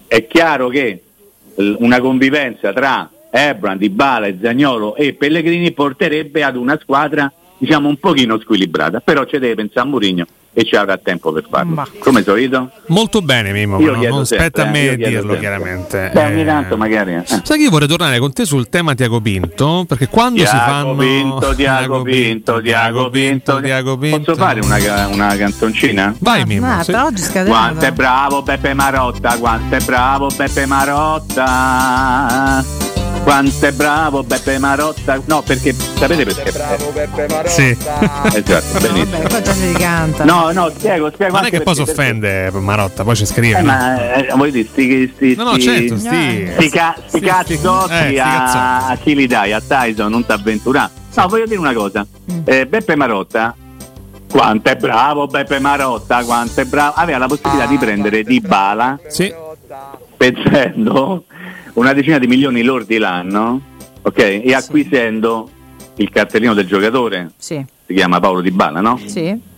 è 0.06 0.26
chiaro 0.26 0.68
che 0.68 1.02
una 1.56 2.00
convivenza 2.00 2.72
tra 2.72 3.10
Ebran, 3.30 3.76
Di 3.76 3.90
Bala, 3.90 4.28
Zagnolo 4.40 4.94
e 4.94 5.14
Pellegrini 5.14 5.72
porterebbe 5.72 6.42
ad 6.42 6.56
una 6.56 6.78
squadra 6.80 7.30
diciamo 7.58 7.88
un 7.88 7.96
pochino 7.98 8.38
squilibrata, 8.38 9.00
però 9.00 9.24
ci 9.24 9.38
deve 9.38 9.54
pensare 9.54 9.86
a 9.86 9.90
Mourinho 9.90 10.26
e 10.58 10.64
ci 10.64 10.74
avrà 10.74 10.96
tempo 10.96 11.32
per 11.32 11.44
farlo. 11.50 11.74
Ma. 11.74 11.86
Come 11.98 12.22
solito? 12.22 12.70
Molto 12.86 13.20
bene, 13.20 13.52
Mimmo. 13.52 13.78
Io 13.78 13.94
non 13.94 14.20
aspetta 14.20 14.62
a 14.62 14.70
me 14.70 14.96
dirlo 14.96 15.18
sempre. 15.18 15.38
chiaramente. 15.38 16.10
Beh, 16.14 16.24
ogni 16.24 16.40
eh, 16.40 16.46
tanto 16.46 16.78
magari. 16.78 17.12
Eh. 17.16 17.24
Sai 17.26 17.58
che 17.58 17.64
io 17.64 17.68
vorrei 17.68 17.86
tornare 17.86 18.18
con 18.18 18.32
te 18.32 18.46
sul 18.46 18.70
tema 18.70 18.94
Tiago 18.94 19.20
Pinto? 19.20 19.84
Perché 19.86 20.08
quando 20.08 20.40
Tiago 20.40 20.56
si 20.56 20.64
fanno. 20.64 20.94
Pinto, 20.94 21.54
Tiago 21.56 22.00
Pinto, 22.00 22.62
Tiago 22.62 23.10
Pinto, 23.10 23.60
Tiago 23.60 23.98
Pinto. 23.98 24.32
Posso 24.32 24.34
fare 24.34 24.60
una, 24.60 25.08
una 25.08 25.36
canzoncina? 25.36 26.14
Vai, 26.20 26.46
Mimmo. 26.46 26.66
Ah, 26.66 26.82
sì. 26.82 26.92
Quanto 27.44 27.84
è 27.84 27.92
bravo 27.92 28.40
Beppe 28.40 28.72
Marotta, 28.72 29.36
quanto 29.36 29.74
è 29.74 29.80
bravo 29.80 30.28
Beppe 30.34 30.64
Marotta. 30.64 31.44
Quanto 33.26 33.66
è 33.66 33.72
bravo 33.72 34.22
Beppe 34.22 34.56
Marotta. 34.58 35.20
No, 35.24 35.42
perché 35.42 35.74
sapete 35.74 36.22
perché? 36.22 36.42
Quanto 36.42 36.48
è 36.48 36.76
bravo 36.76 36.90
Beppe 36.92 37.26
Marotta. 37.28 37.48
Sì. 37.48 37.70
Esatto, 37.70 38.78
benissimo. 38.78 39.22
Vabbè, 39.22 39.42
poi 39.42 39.52
si 39.52 39.72
canta. 39.72 40.24
No, 40.24 40.52
no, 40.52 40.70
spiego, 40.72 41.10
spiego. 41.12 41.34
Non 41.34 41.46
è 41.46 41.50
che 41.50 41.60
poi 41.60 41.74
si 41.74 41.80
offende 41.80 42.52
Marotta, 42.52 43.02
poi 43.02 43.16
ci 43.16 43.26
scrive. 43.26 43.58
Eh, 43.58 43.62
ma 43.62 44.14
eh, 44.14 44.32
vuoi 44.32 44.52
dire, 44.52 44.68
sti, 44.70 45.12
sti, 45.12 45.34
No, 45.34 45.42
no, 45.42 45.58
certo, 45.58 45.96
sti, 45.96 46.50
sti, 46.54 46.70
ca- 46.70 46.94
sti 47.04 47.18
cazzotti 47.18 48.14
eh, 48.14 48.20
a, 48.20 48.86
a 48.90 48.96
chi 48.96 49.16
li 49.16 49.26
dai? 49.26 49.52
A 49.52 49.60
Tyson, 49.60 50.08
non 50.08 50.24
t'avventurare. 50.24 50.92
No, 51.16 51.26
voglio 51.26 51.46
dire 51.46 51.58
una 51.58 51.72
cosa. 51.74 52.06
Mm. 52.30 52.38
Eh, 52.44 52.66
Beppe 52.66 52.94
Marotta 52.94 53.56
quanto 54.30 54.68
è 54.68 54.76
bravo 54.76 55.26
Beppe 55.26 55.58
Marotta, 55.58 56.22
quanto 56.22 56.60
è 56.60 56.64
bravo. 56.64 56.94
Aveva 56.94 57.18
la 57.18 57.26
possibilità 57.26 57.66
di 57.66 57.76
prendere 57.76 58.22
Di 58.22 58.40
Bala 58.40 59.00
sì. 59.08 59.34
pensando 60.16 61.24
una 61.74 61.92
decina 61.92 62.18
di 62.18 62.26
milioni 62.26 62.62
lordi 62.62 62.98
l'anno, 62.98 63.60
ok? 64.02 64.18
E 64.18 64.54
acquisendo 64.54 65.50
il 65.96 66.10
cartellino 66.10 66.54
del 66.54 66.66
giocatore, 66.66 67.32
sì. 67.36 67.64
si 67.86 67.94
chiama 67.94 68.20
Paolo 68.20 68.40
Di 68.40 68.50
Bala, 68.50 68.80
no? 68.80 68.98
Sì. 69.04 69.54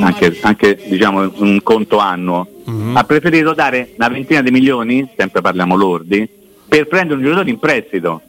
Anche, 0.00 0.38
anche 0.42 0.78
diciamo 0.86 1.32
un 1.38 1.60
conto 1.62 1.98
annuo. 1.98 2.46
Mm-hmm. 2.70 2.96
Ha 2.96 3.04
preferito 3.04 3.52
dare 3.52 3.94
una 3.96 4.08
ventina 4.08 4.40
di 4.40 4.50
milioni, 4.52 5.08
sempre 5.16 5.40
parliamo 5.40 5.74
lordi, 5.74 6.28
per 6.68 6.86
prendere 6.86 7.18
un 7.18 7.24
giocatore 7.24 7.50
in 7.50 7.58
prestito. 7.58 8.20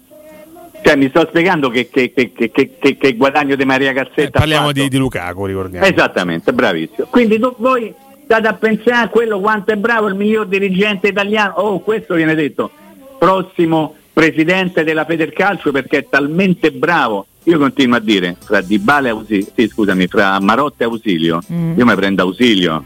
Cioè, 0.81 0.95
mi 0.95 1.09
sto 1.09 1.25
spiegando 1.27 1.69
che, 1.69 1.89
che, 1.89 2.11
che, 2.13 2.31
che 2.31 3.15
guadagno 3.15 3.55
di 3.55 3.65
Maria 3.65 3.93
Cazzetta. 3.93 4.21
Eh, 4.21 4.31
parliamo 4.31 4.71
di, 4.71 4.87
di, 4.87 4.97
Lukaku, 4.97 5.45
ricordiamo. 5.45 5.85
Esattamente, 5.85 6.53
bravissimo. 6.53 7.07
Quindi 7.09 7.39
tu, 7.39 7.53
voi 7.57 7.93
state 8.23 8.47
a 8.47 8.53
pensare 8.53 9.05
a 9.05 9.09
quello 9.09 9.39
quanto 9.39 9.71
è 9.71 9.75
bravo 9.75 10.07
il 10.07 10.15
miglior 10.15 10.47
dirigente 10.47 11.07
italiano. 11.09 11.55
Oh, 11.57 11.79
questo 11.79 12.13
viene 12.13 12.35
detto 12.35 12.71
prossimo 13.17 13.95
presidente 14.13 14.83
della 14.83 15.05
Federcalcio 15.05 15.71
perché 15.71 15.99
è 15.99 16.07
talmente 16.09 16.71
bravo. 16.71 17.27
Io 17.43 17.57
continuo 17.57 17.97
a 17.97 18.01
dire, 18.01 18.35
fra 18.39 18.61
Di 18.61 18.77
Bale 18.79 19.07
e 19.07 19.11
Ausilio, 19.11 19.47
sì, 19.55 19.67
scusami, 19.67 20.07
fra 20.07 20.39
Marotta 20.39 20.83
e 20.83 20.87
Ausilio, 20.87 21.41
mm. 21.51 21.77
io 21.77 21.85
mi 21.85 21.95
prendo 21.95 22.23
Ausilio, 22.23 22.83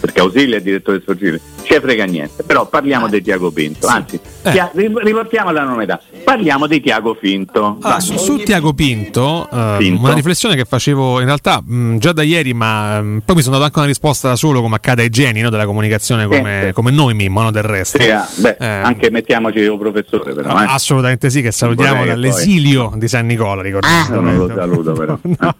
perché 0.00 0.20
Ausilio 0.20 0.56
è 0.56 0.60
direttore 0.60 1.00
sportivo 1.00 1.53
ci 1.64 1.80
frega 1.80 2.04
niente. 2.04 2.42
Però 2.42 2.66
parliamo 2.66 3.08
di 3.08 3.22
Tiago 3.22 3.50
Pinto, 3.50 3.86
anzi, 3.86 4.20
eh. 4.42 4.70
riportiamo 4.72 5.48
alla 5.48 5.64
novità. 5.64 6.00
Parliamo 6.22 6.66
di 6.66 6.80
Tiago 6.80 7.14
Pinto. 7.14 7.78
Ah, 7.80 8.00
su, 8.00 8.16
su, 8.16 8.36
Tiago 8.38 8.72
Pinto, 8.72 9.48
uh, 9.50 9.76
Pinto, 9.78 10.04
una 10.04 10.14
riflessione 10.14 10.54
che 10.56 10.64
facevo 10.64 11.20
in 11.20 11.26
realtà 11.26 11.62
mh, 11.64 11.98
già 11.98 12.12
da 12.12 12.22
ieri, 12.22 12.54
ma 12.54 13.00
mh, 13.00 13.22
poi 13.24 13.36
mi 13.36 13.42
sono 13.42 13.54
dato 13.54 13.66
anche 13.66 13.78
una 13.78 13.88
risposta 13.88 14.28
da 14.28 14.36
solo, 14.36 14.60
come 14.60 14.76
accade 14.76 15.02
ai 15.02 15.10
geni 15.10 15.40
no, 15.40 15.50
della 15.50 15.66
comunicazione, 15.66 16.26
come, 16.26 16.70
come 16.72 16.90
noi 16.90 17.14
Mimmo, 17.14 17.42
no, 17.42 17.50
del 17.50 17.62
resto. 17.62 18.00
Sì, 18.00 18.10
ah, 18.10 18.28
beh, 18.34 18.56
eh, 18.60 18.66
anche 18.66 19.10
mettiamoci 19.10 19.58
il 19.58 19.76
professore, 19.78 20.34
però. 20.34 20.60
Eh. 20.60 20.66
Assolutamente 20.68 21.30
sì, 21.30 21.42
che 21.42 21.50
salutiamo 21.50 22.04
dall'esilio 22.04 22.90
poi. 22.90 22.98
di 22.98 23.08
San 23.08 23.26
Nicola, 23.26 23.62
ricordiamo. 23.62 24.04
Ah, 24.04 24.20
non 24.20 24.36
lo 24.36 24.52
saluto, 24.54 24.92
però. 24.92 25.18
no, 25.22 25.56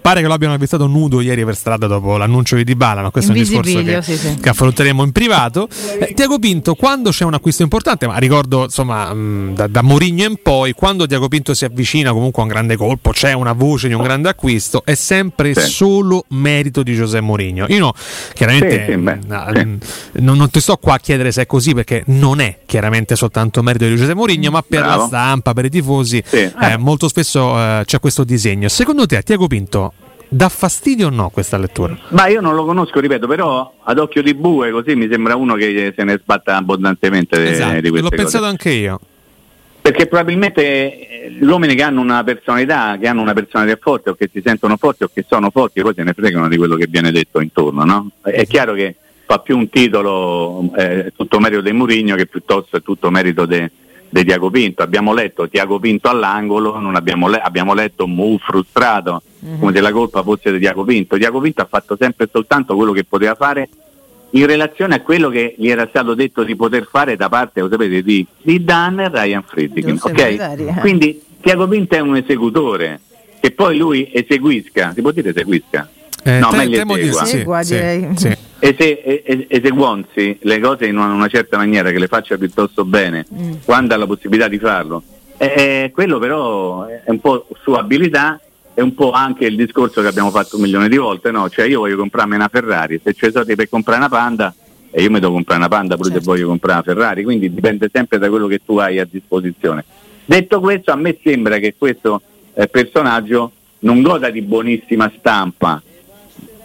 pare 0.00 0.20
che 0.20 0.26
lo 0.26 0.34
abbiano 0.34 0.54
avvistato 0.54 0.86
nudo 0.86 1.20
ieri 1.20 1.44
per 1.44 1.56
strada 1.56 1.86
dopo 1.86 2.16
l'annuncio 2.16 2.56
di 2.56 2.64
Dybala, 2.64 3.02
ma 3.02 3.10
questo 3.10 3.32
è 3.32 3.34
un 3.34 3.40
discorso 3.40 3.82
che, 3.82 4.02
sì, 4.02 4.16
sì. 4.16 4.34
che 4.40 4.48
affronteremo 4.48 5.02
in 5.02 5.12
privato. 5.12 5.45
Eh, 5.98 6.14
Tiago 6.14 6.38
Pinto, 6.38 6.74
quando 6.74 7.10
c'è 7.10 7.24
un 7.24 7.34
acquisto 7.34 7.62
importante, 7.62 8.06
ma 8.06 8.16
ricordo 8.18 8.64
insomma 8.64 9.12
mh, 9.12 9.54
da, 9.54 9.66
da 9.66 9.82
Mourinho 9.82 10.24
in 10.24 10.36
poi, 10.42 10.72
quando 10.72 11.06
Tiago 11.06 11.28
Pinto 11.28 11.54
si 11.54 11.64
avvicina 11.64 12.12
comunque 12.12 12.42
a 12.42 12.46
un 12.46 12.50
grande 12.50 12.76
colpo, 12.76 13.10
c'è 13.10 13.32
una 13.32 13.52
voce 13.52 13.88
di 13.88 13.94
un 13.94 14.02
grande 14.02 14.28
acquisto, 14.28 14.82
è 14.84 14.94
sempre 14.94 15.54
sì. 15.54 15.60
solo 15.70 16.24
merito 16.28 16.82
di 16.82 16.94
Giuseppe 16.94 17.24
Mourinho. 17.24 17.66
Io 17.68 17.78
no, 17.78 17.94
chiaramente 18.34 18.84
sì, 18.86 18.92
sì, 18.92 18.96
beh, 18.96 19.16
mh, 19.16 19.78
non, 20.12 20.36
non, 20.36 20.50
ti 20.50 20.60
sto 20.60 20.76
qua 20.76 20.94
a 20.94 20.98
chiedere 20.98 21.32
se 21.32 21.42
è 21.42 21.46
così 21.46 21.74
perché 21.74 22.02
non 22.06 22.40
è 22.40 22.58
chiaramente 22.66 23.16
soltanto 23.16 23.62
merito 23.62 23.86
di 23.86 23.96
Giuseppe 23.96 24.14
Mourinho, 24.14 24.50
ma 24.50 24.62
per 24.62 24.80
Bravo. 24.80 25.00
la 25.00 25.06
stampa, 25.06 25.52
per 25.52 25.66
i 25.66 25.70
tifosi, 25.70 26.22
eh, 26.30 26.76
molto 26.78 27.08
spesso 27.08 27.58
eh, 27.58 27.82
c'è 27.84 28.00
questo 28.00 28.24
disegno. 28.24 28.68
Secondo 28.68 29.06
te 29.06 29.22
Tiago 29.22 29.46
Pinto 29.46 29.92
Dà 30.28 30.48
fastidio 30.48 31.06
o 31.06 31.10
no 31.10 31.30
questa 31.30 31.56
lettura? 31.56 31.96
Ma 32.08 32.26
io 32.26 32.40
non 32.40 32.54
lo 32.54 32.64
conosco, 32.64 32.98
ripeto, 32.98 33.26
però 33.26 33.72
ad 33.82 33.98
occhio 33.98 34.22
di 34.22 34.34
bue 34.34 34.70
così 34.70 34.96
mi 34.96 35.08
sembra 35.08 35.36
uno 35.36 35.54
che 35.54 35.92
se 35.96 36.04
ne 36.04 36.18
sbatta 36.20 36.56
abbondantemente 36.56 37.50
esatto, 37.50 37.80
di 37.80 37.90
queste 37.90 38.00
L'ho 38.00 38.10
cose. 38.10 38.22
pensato 38.22 38.44
anche 38.44 38.70
io. 38.70 39.00
Perché 39.80 40.08
probabilmente 40.08 40.62
eh, 40.64 41.30
gli 41.30 41.44
uomini 41.44 41.76
che 41.76 41.82
hanno 41.84 42.00
una 42.00 42.24
personalità, 42.24 42.96
che 43.00 43.06
hanno 43.06 43.22
una 43.22 43.34
personalità 43.34 43.78
forte 43.80 44.10
o 44.10 44.14
che 44.14 44.28
si 44.32 44.42
sentono 44.44 44.76
forti 44.76 45.04
o 45.04 45.10
che 45.12 45.24
sono 45.28 45.50
forti, 45.50 45.80
poi 45.80 45.94
se 45.94 46.02
ne 46.02 46.12
fregano 46.12 46.48
di 46.48 46.56
quello 46.56 46.74
che 46.74 46.88
viene 46.88 47.12
detto 47.12 47.40
intorno, 47.40 47.84
no? 47.84 48.10
È 48.22 48.44
chiaro 48.46 48.74
che 48.74 48.96
fa 49.26 49.38
più 49.38 49.56
un 49.56 49.68
titolo 49.68 50.72
eh, 50.76 51.12
tutto 51.14 51.38
merito 51.38 51.60
di 51.60 51.72
Murigno 51.72 52.16
che 52.16 52.26
piuttosto 52.26 52.76
è 52.76 52.82
tutto 52.82 53.10
merito 53.10 53.46
de, 53.46 53.70
di 54.18 54.24
Tiago 54.24 54.50
Pinto. 54.50 54.82
Abbiamo 54.82 55.12
letto 55.12 55.48
Tiago 55.48 55.78
Pinto 55.78 56.08
all'angolo, 56.08 56.74
abbiamo, 56.74 57.28
le- 57.28 57.40
abbiamo, 57.40 57.74
letto 57.74 58.06
Mu 58.06 58.38
frustrato, 58.38 59.22
mm-hmm. 59.44 59.58
come 59.58 59.72
se 59.72 59.80
la 59.80 59.92
colpa 59.92 60.22
fosse 60.22 60.52
di 60.52 60.58
Tiago 60.58 60.84
Pinto. 60.84 61.16
Tiago 61.16 61.40
Pinto 61.40 61.62
ha 61.62 61.66
fatto 61.68 61.96
sempre 61.98 62.28
soltanto 62.30 62.74
quello 62.74 62.92
che 62.92 63.04
poteva 63.04 63.34
fare 63.34 63.68
in 64.30 64.46
relazione 64.46 64.96
a 64.96 65.00
quello 65.00 65.28
che 65.28 65.54
gli 65.56 65.68
era 65.68 65.86
stato 65.88 66.14
detto 66.14 66.42
di 66.42 66.56
poter 66.56 66.88
fare 66.90 67.16
da 67.16 67.28
parte, 67.28 67.60
lo 67.60 67.68
sapete, 67.68 68.02
di, 68.02 68.26
di 68.42 68.64
Dan 68.64 69.00
e 69.00 69.08
Ryan 69.08 69.42
Friedrich. 69.42 70.04
Okay? 70.04 70.74
Quindi 70.80 71.22
Tiago 71.40 71.68
Pinto 71.68 71.94
è 71.94 72.00
un 72.00 72.16
esecutore, 72.16 73.00
che 73.40 73.50
poi 73.52 73.76
lui 73.76 74.10
eseguisca, 74.12 74.92
si 74.94 75.00
può 75.00 75.10
dire 75.12 75.30
eseguisca? 75.30 75.88
Eh, 76.26 76.38
no, 76.40 76.48
te, 76.48 76.56
meglio 76.56 76.76
temo 76.78 76.96
esegua. 76.96 77.22
Di, 77.22 77.28
esegua, 77.28 77.62
sì, 77.62 77.74
direi. 77.74 78.08
Sì, 78.16 78.36
sì. 78.58 79.46
eseguonsi 79.48 80.38
le 80.42 80.58
cose 80.58 80.86
in 80.86 80.96
una, 80.96 81.12
una, 81.12 81.28
certa 81.28 81.56
maniera, 81.56 81.92
che 81.92 81.98
le 82.00 82.08
faccia 82.08 82.36
piuttosto 82.36 82.84
bene, 82.84 83.24
mm. 83.32 83.52
quando 83.64 83.94
ha 83.94 83.96
la 83.96 84.06
possibilità 84.06 84.48
di 84.48 84.58
farlo. 84.58 85.02
Eh, 85.36 85.90
quello 85.94 86.18
però 86.18 86.86
è 86.86 87.10
un 87.10 87.20
po' 87.20 87.46
sua 87.62 87.80
abilità 87.80 88.40
è 88.76 88.82
un 88.82 88.94
po' 88.94 89.12
anche 89.12 89.46
il 89.46 89.56
discorso 89.56 90.02
che 90.02 90.08
abbiamo 90.08 90.30
fatto 90.30 90.56
un 90.56 90.62
milione 90.62 90.90
di 90.90 90.98
volte, 90.98 91.30
no? 91.30 91.48
Cioè 91.48 91.64
io 91.64 91.78
voglio 91.78 91.96
comprarmi 91.96 92.34
una 92.34 92.48
Ferrari, 92.48 93.00
se 93.02 93.14
c'è 93.14 93.30
soldi 93.30 93.54
per 93.54 93.70
comprare 93.70 94.00
una 94.00 94.10
Panda 94.10 94.54
e 94.90 95.02
io 95.02 95.10
mi 95.10 95.18
devo 95.18 95.32
comprare 95.32 95.60
una 95.60 95.68
Panda 95.70 95.96
pure 95.96 96.10
certo. 96.10 96.24
se 96.24 96.30
voglio 96.30 96.48
comprare 96.48 96.82
una 96.84 96.94
Ferrari, 96.94 97.24
quindi 97.24 97.54
dipende 97.54 97.88
sempre 97.90 98.18
da 98.18 98.28
quello 98.28 98.46
che 98.46 98.60
tu 98.62 98.76
hai 98.76 98.98
a 98.98 99.08
disposizione. 99.10 99.82
Detto 100.26 100.60
questo, 100.60 100.90
a 100.90 100.96
me 100.96 101.16
sembra 101.22 101.56
che 101.56 101.74
questo 101.78 102.20
eh, 102.52 102.66
personaggio 102.66 103.52
non 103.78 104.02
goda 104.02 104.28
di 104.28 104.42
buonissima 104.42 105.10
stampa, 105.18 105.82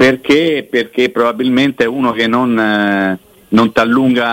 perché? 0.01 0.67
Perché 0.67 1.11
probabilmente 1.11 1.83
è 1.83 1.87
uno 1.87 2.11
che 2.11 2.25
non, 2.25 2.57
eh, 2.57 3.19
non 3.49 3.71
ti 3.71 3.79
allunga 3.79 4.23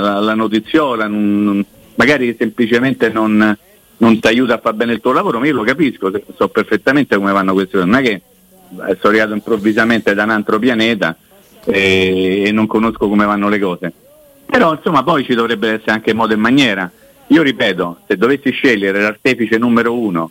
la, 0.00 0.18
la 0.18 0.34
notiziola, 0.34 1.06
non, 1.06 1.62
magari 1.96 2.34
semplicemente 2.38 3.10
non, 3.10 3.54
non 3.98 4.18
ti 4.18 4.26
aiuta 4.26 4.54
a 4.54 4.58
fare 4.58 4.76
bene 4.76 4.94
il 4.94 5.02
tuo 5.02 5.12
lavoro, 5.12 5.40
ma 5.40 5.46
io 5.46 5.52
lo 5.52 5.62
capisco, 5.62 6.10
so 6.34 6.48
perfettamente 6.48 7.16
come 7.16 7.32
vanno 7.32 7.52
queste 7.52 7.76
cose, 7.76 7.84
non 7.90 8.00
è 8.00 8.02
che 8.02 8.22
sono 8.70 9.12
arrivato 9.12 9.34
improvvisamente 9.34 10.14
da 10.14 10.22
un 10.22 10.30
altro 10.30 10.58
pianeta 10.58 11.14
e, 11.66 12.44
e 12.46 12.52
non 12.52 12.66
conosco 12.66 13.10
come 13.10 13.26
vanno 13.26 13.50
le 13.50 13.58
cose. 13.58 13.92
Però 14.46 14.72
insomma 14.72 15.02
poi 15.02 15.22
ci 15.22 15.34
dovrebbe 15.34 15.72
essere 15.72 15.90
anche 15.90 16.14
modo 16.14 16.32
e 16.32 16.36
maniera. 16.36 16.90
Io 17.26 17.42
ripeto, 17.42 17.98
se 18.06 18.16
dovessi 18.16 18.50
scegliere 18.52 19.02
l'artefice 19.02 19.58
numero 19.58 19.92
uno 19.92 20.30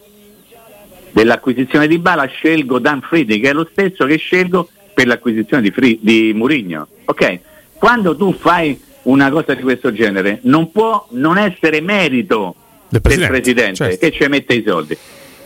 dell'acquisizione 1.18 1.88
di 1.88 1.98
Bala 1.98 2.26
scelgo 2.26 2.80
Dan 2.80 3.02
Friedrich, 3.02 3.42
che 3.42 3.50
è 3.50 3.54
lo 3.54 3.68
stesso 3.72 4.06
che 4.06 4.18
scelgo 4.18 4.70
per 4.94 5.08
l'acquisizione 5.08 5.64
di, 5.64 5.72
Fri- 5.72 6.00
di 6.02 6.32
Murigno. 6.36 6.88
Ok? 7.06 7.40
Quando 7.74 8.16
tu 8.16 8.34
fai 8.34 8.80
una 9.04 9.30
cosa 9.30 9.54
di 9.54 9.62
questo 9.62 9.92
genere 9.94 10.40
non 10.44 10.72
può 10.72 11.08
non 11.12 11.38
essere 11.38 11.82
merito 11.82 12.56
del 12.90 13.02
presidente, 13.02 13.32
del 13.32 13.42
presidente 13.42 13.76
certo. 13.76 13.98
che 13.98 14.12
ci 14.12 14.28
mette 14.30 14.54
i 14.54 14.64
soldi. 14.66 14.98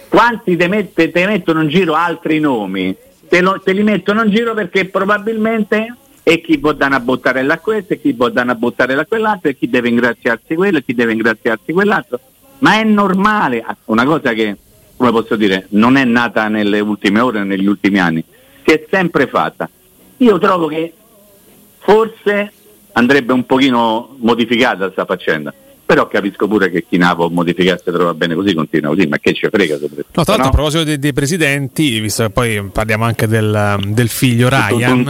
Quanti 0.08 0.58
te, 0.58 0.68
mette, 0.68 1.10
te 1.10 1.26
mettono 1.26 1.62
in 1.62 1.70
giro 1.70 1.94
altri 1.94 2.40
nomi 2.40 2.96
te, 3.32 3.40
lo, 3.40 3.62
te 3.64 3.72
li 3.72 3.82
mettono 3.82 4.24
in 4.24 4.30
giro 4.30 4.54
perché 4.54 4.86
probabilmente 4.86 5.96
e 6.24 6.42
chi 6.42 6.60
può 6.60 6.74
dare 6.74 6.96
una 6.96 7.00
bottarella 7.00 7.54
a 7.54 7.60
questo, 7.60 7.94
e 7.94 8.02
chi 8.02 8.14
può 8.14 8.30
dare 8.30 8.50
una 8.50 8.56
bottarella 8.56 9.02
a 9.02 9.06
quell'altro, 9.06 9.50
e 9.50 9.56
chi 9.56 9.70
deve 9.70 9.88
ingraziarsi 9.88 10.54
quello, 10.54 10.78
e 10.78 10.84
chi 10.84 10.94
deve 10.94 11.14
ingraziarsi 11.14 11.72
quell'altro. 11.72 12.20
Ma 12.60 12.76
è 12.76 12.84
normale, 12.84 13.66
una 13.86 14.06
cosa 14.06 14.34
che, 14.34 14.56
come 15.02 15.12
posso 15.14 15.36
dire, 15.36 15.66
non 15.70 15.98
è 15.98 16.06
nata 16.06 16.48
nelle 16.48 16.80
ultime 16.80 17.22
ore, 17.22 17.44
negli 17.44 17.66
ultimi 17.66 18.00
anni, 18.00 18.24
si 18.64 18.72
è 18.72 18.86
sempre 18.88 19.26
fatta. 19.26 19.68
Io 20.18 20.38
trovo 20.38 20.68
che 20.68 20.94
forse 21.80 22.54
andrebbe 22.92 23.34
un 23.34 23.44
pochino 23.48 24.16
modificata 24.20 24.84
questa 24.84 25.06
faccenda 25.06 25.52
però 25.92 26.08
capisco 26.08 26.48
pure 26.48 26.72
che 26.72 26.86
chi 26.88 26.96
Napo 26.96 27.30
modificasse 27.30 27.92
trova 27.92 28.14
bene 28.14 28.34
così 28.34 28.54
continua 28.54 28.96
così, 28.96 29.08
ma 29.08 29.18
che 29.18 29.34
ci 29.34 29.46
frega 29.52 29.78
soprattutto. 29.78 30.08
No, 30.14 30.24
tra 30.24 30.38
l'altro 30.38 30.44
no? 30.44 30.48
a 30.48 30.52
proposito 30.52 30.84
dei, 30.86 31.00
dei, 31.00 31.12
presidenti, 31.12 32.00
visto 32.00 32.24
che 32.24 32.30
poi 32.30 32.70
parliamo 32.72 33.04
anche 33.04 33.28
del, 33.28 33.78
del 33.88 34.08
figlio 34.08 34.48
Ryan. 34.48 35.04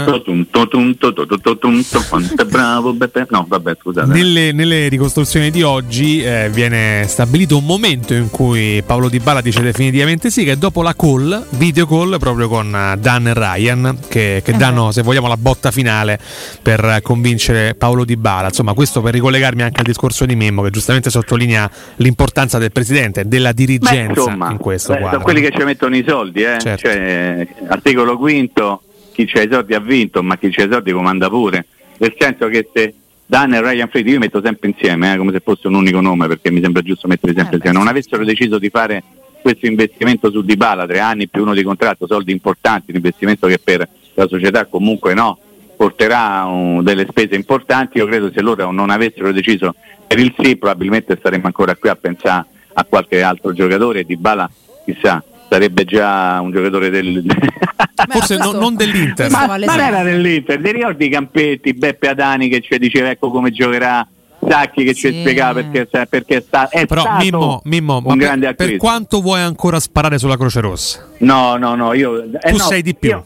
Quanto 2.10 2.42
è 2.42 2.46
bravo 2.46 2.94
Beppe. 2.94 3.28
No, 3.30 3.46
vabbè, 3.48 3.78
scusate. 3.80 4.12
Nelle, 4.12 4.54
nelle 4.54 4.88
ricostruzioni 4.88 5.52
di 5.52 5.62
oggi 5.62 6.24
eh, 6.24 6.50
viene 6.52 7.06
stabilito 7.08 7.58
un 7.58 7.66
momento 7.66 8.16
in 8.16 8.32
cui 8.32 8.82
Paolo 8.84 9.08
Di 9.08 9.20
Bala 9.20 9.42
dice 9.42 9.62
definitivamente 9.62 10.32
sì, 10.32 10.44
che 10.44 10.58
dopo 10.58 10.82
la 10.82 10.96
call, 10.96 11.46
video 11.60 11.86
call 11.86 12.18
proprio 12.18 12.48
con 12.48 12.98
Dan 13.00 13.28
e 13.28 13.34
Ryan, 13.36 14.00
che, 14.08 14.42
che 14.44 14.54
danno, 14.54 14.92
se 14.92 15.04
vogliamo, 15.04 15.28
la 15.28 15.38
botta 15.38 15.70
finale 15.70 16.20
per 16.64 17.02
convincere 17.04 17.76
Paolo 17.76 18.04
Di 18.04 18.18
Bala. 18.18 18.48
Insomma, 18.48 18.74
questo 18.74 19.02
per 19.02 19.14
ricollegarmi 19.14 19.62
anche 19.62 19.82
al 19.82 19.86
discorso 19.86 20.26
di 20.26 20.36
Memmo 20.36 20.64
che 20.64 20.70
giustamente 20.72 21.12
sottolinea 21.12 21.70
l'importanza 21.98 22.58
del 22.58 22.72
presidente, 22.72 23.28
della 23.28 23.52
dirigenza 23.52 24.14
beh, 24.14 24.20
insomma, 24.20 24.50
in 24.50 24.58
questo 24.58 24.94
beh, 24.94 25.10
Sono 25.12 25.22
quelli 25.22 25.42
che 25.42 25.52
ci 25.52 25.64
mettono 25.64 25.96
i 25.96 26.04
soldi, 26.08 26.42
eh? 26.42 26.58
certo. 26.60 26.88
cioè, 26.88 27.48
articolo 27.68 28.18
quinto, 28.18 28.82
chi 29.14 29.26
c'ha 29.26 29.42
i 29.42 29.50
soldi 29.52 29.76
ha 29.76 29.80
vinto, 29.80 30.24
ma 30.24 30.38
chi 30.38 30.50
c'ha 30.50 30.64
i 30.64 30.70
soldi 30.72 30.92
comanda 30.92 31.30
pure. 31.30 31.66
Nel 31.98 32.16
senso 32.18 32.48
che 32.48 32.68
se 32.74 32.96
Dan 33.26 33.54
e 33.54 33.62
Ryan 33.62 33.88
Fried, 33.88 34.08
io 34.08 34.20
metto 34.20 34.42
sempre 34.44 34.70
insieme, 34.70 35.14
eh, 35.14 35.18
come 35.18 35.32
se 35.32 35.42
fosse 35.44 35.68
un 35.68 35.76
unico 35.76 36.02
nome, 36.02 36.28
perché 36.28 36.50
mi 36.50 36.62
sembra 36.62 36.82
giusto 36.82 37.08
mettere 37.08 37.34
sempre 37.34 37.54
eh, 37.54 37.56
insieme, 37.58 37.78
non 37.78 37.88
avessero 37.88 38.24
deciso 38.26 38.58
di 38.58 38.70
fare 38.70 39.04
questo 39.42 39.66
investimento 39.66 40.32
su 40.32 40.42
Dybala, 40.42 40.86
tre 40.86 41.00
anni 41.00 41.28
più 41.28 41.44
uno 41.44 41.54
di 41.54 41.64
contratto, 41.64 42.08
soldi 42.08 42.32
importanti, 42.32 42.92
un 42.92 42.98
investimento 42.98 43.48
che 43.48 43.60
per 43.60 43.88
la 44.14 44.28
società 44.28 44.66
comunque 44.66 45.14
no, 45.14 45.38
porterà 45.76 46.44
um, 46.46 46.84
delle 46.84 47.08
spese 47.10 47.36
importanti, 47.36 47.98
io 47.98 48.06
credo 48.06 48.32
se 48.32 48.42
loro 48.42 48.72
non 48.72 48.90
avessero 48.90 49.32
deciso 49.32 49.74
per 50.12 50.20
il 50.20 50.34
sì 50.38 50.58
probabilmente 50.58 51.16
staremmo 51.18 51.46
ancora 51.46 51.74
qui 51.76 51.88
a 51.88 51.96
pensare 51.96 52.46
a 52.74 52.84
qualche 52.84 53.22
altro 53.22 53.54
giocatore, 53.54 54.04
Di 54.04 54.18
Bala 54.18 54.50
chissà 54.84 55.24
sarebbe 55.50 55.86
già 55.86 56.40
un 56.42 56.52
giocatore 56.52 56.90
del 56.90 57.24
forse 58.10 58.36
questo, 58.38 58.60
non, 58.60 58.76
dell'Inter 58.76 59.30
ma, 59.30 59.48
ma 59.48 59.58
non 59.58 59.80
era 59.80 60.04
dell'Inter 60.04 60.62
ti 60.62 60.72
ricordi 60.72 61.06
i 61.06 61.10
Campetti, 61.10 61.74
Beppe 61.74 62.10
Adani 62.10 62.50
che 62.50 62.62
ci 62.62 62.78
diceva 62.78 63.10
ecco 63.10 63.32
come 63.32 63.52
giocherà 63.52 64.06
Sacchi 64.46 64.84
che 64.84 64.94
sì. 64.94 65.12
ci 65.12 65.20
spiegava 65.20 65.62
perché, 65.62 65.88
perché 66.08 66.42
sta, 66.42 66.68
è 66.70 66.86
però 66.86 67.02
stato 67.02 67.24
Mimmo, 67.24 67.62
Mimmo 67.66 68.02
un 68.04 68.18
grande 68.18 68.54
per, 68.54 68.68
per, 68.68 68.78
quanto 68.78 69.22
vuoi 69.22 69.42
ancora 69.42 69.80
sparare 69.80 70.18
sulla 70.18 70.36
Croce 70.36 70.62
Rossa? 70.62 71.08
no 71.20 71.58
no 71.58 71.76
no 71.76 71.94
io, 71.94 72.24
eh, 72.24 72.52
tu 72.52 72.58
no, 72.58 72.64
sei 72.64 72.82
di 72.82 72.96
più 72.96 73.10
io, 73.10 73.26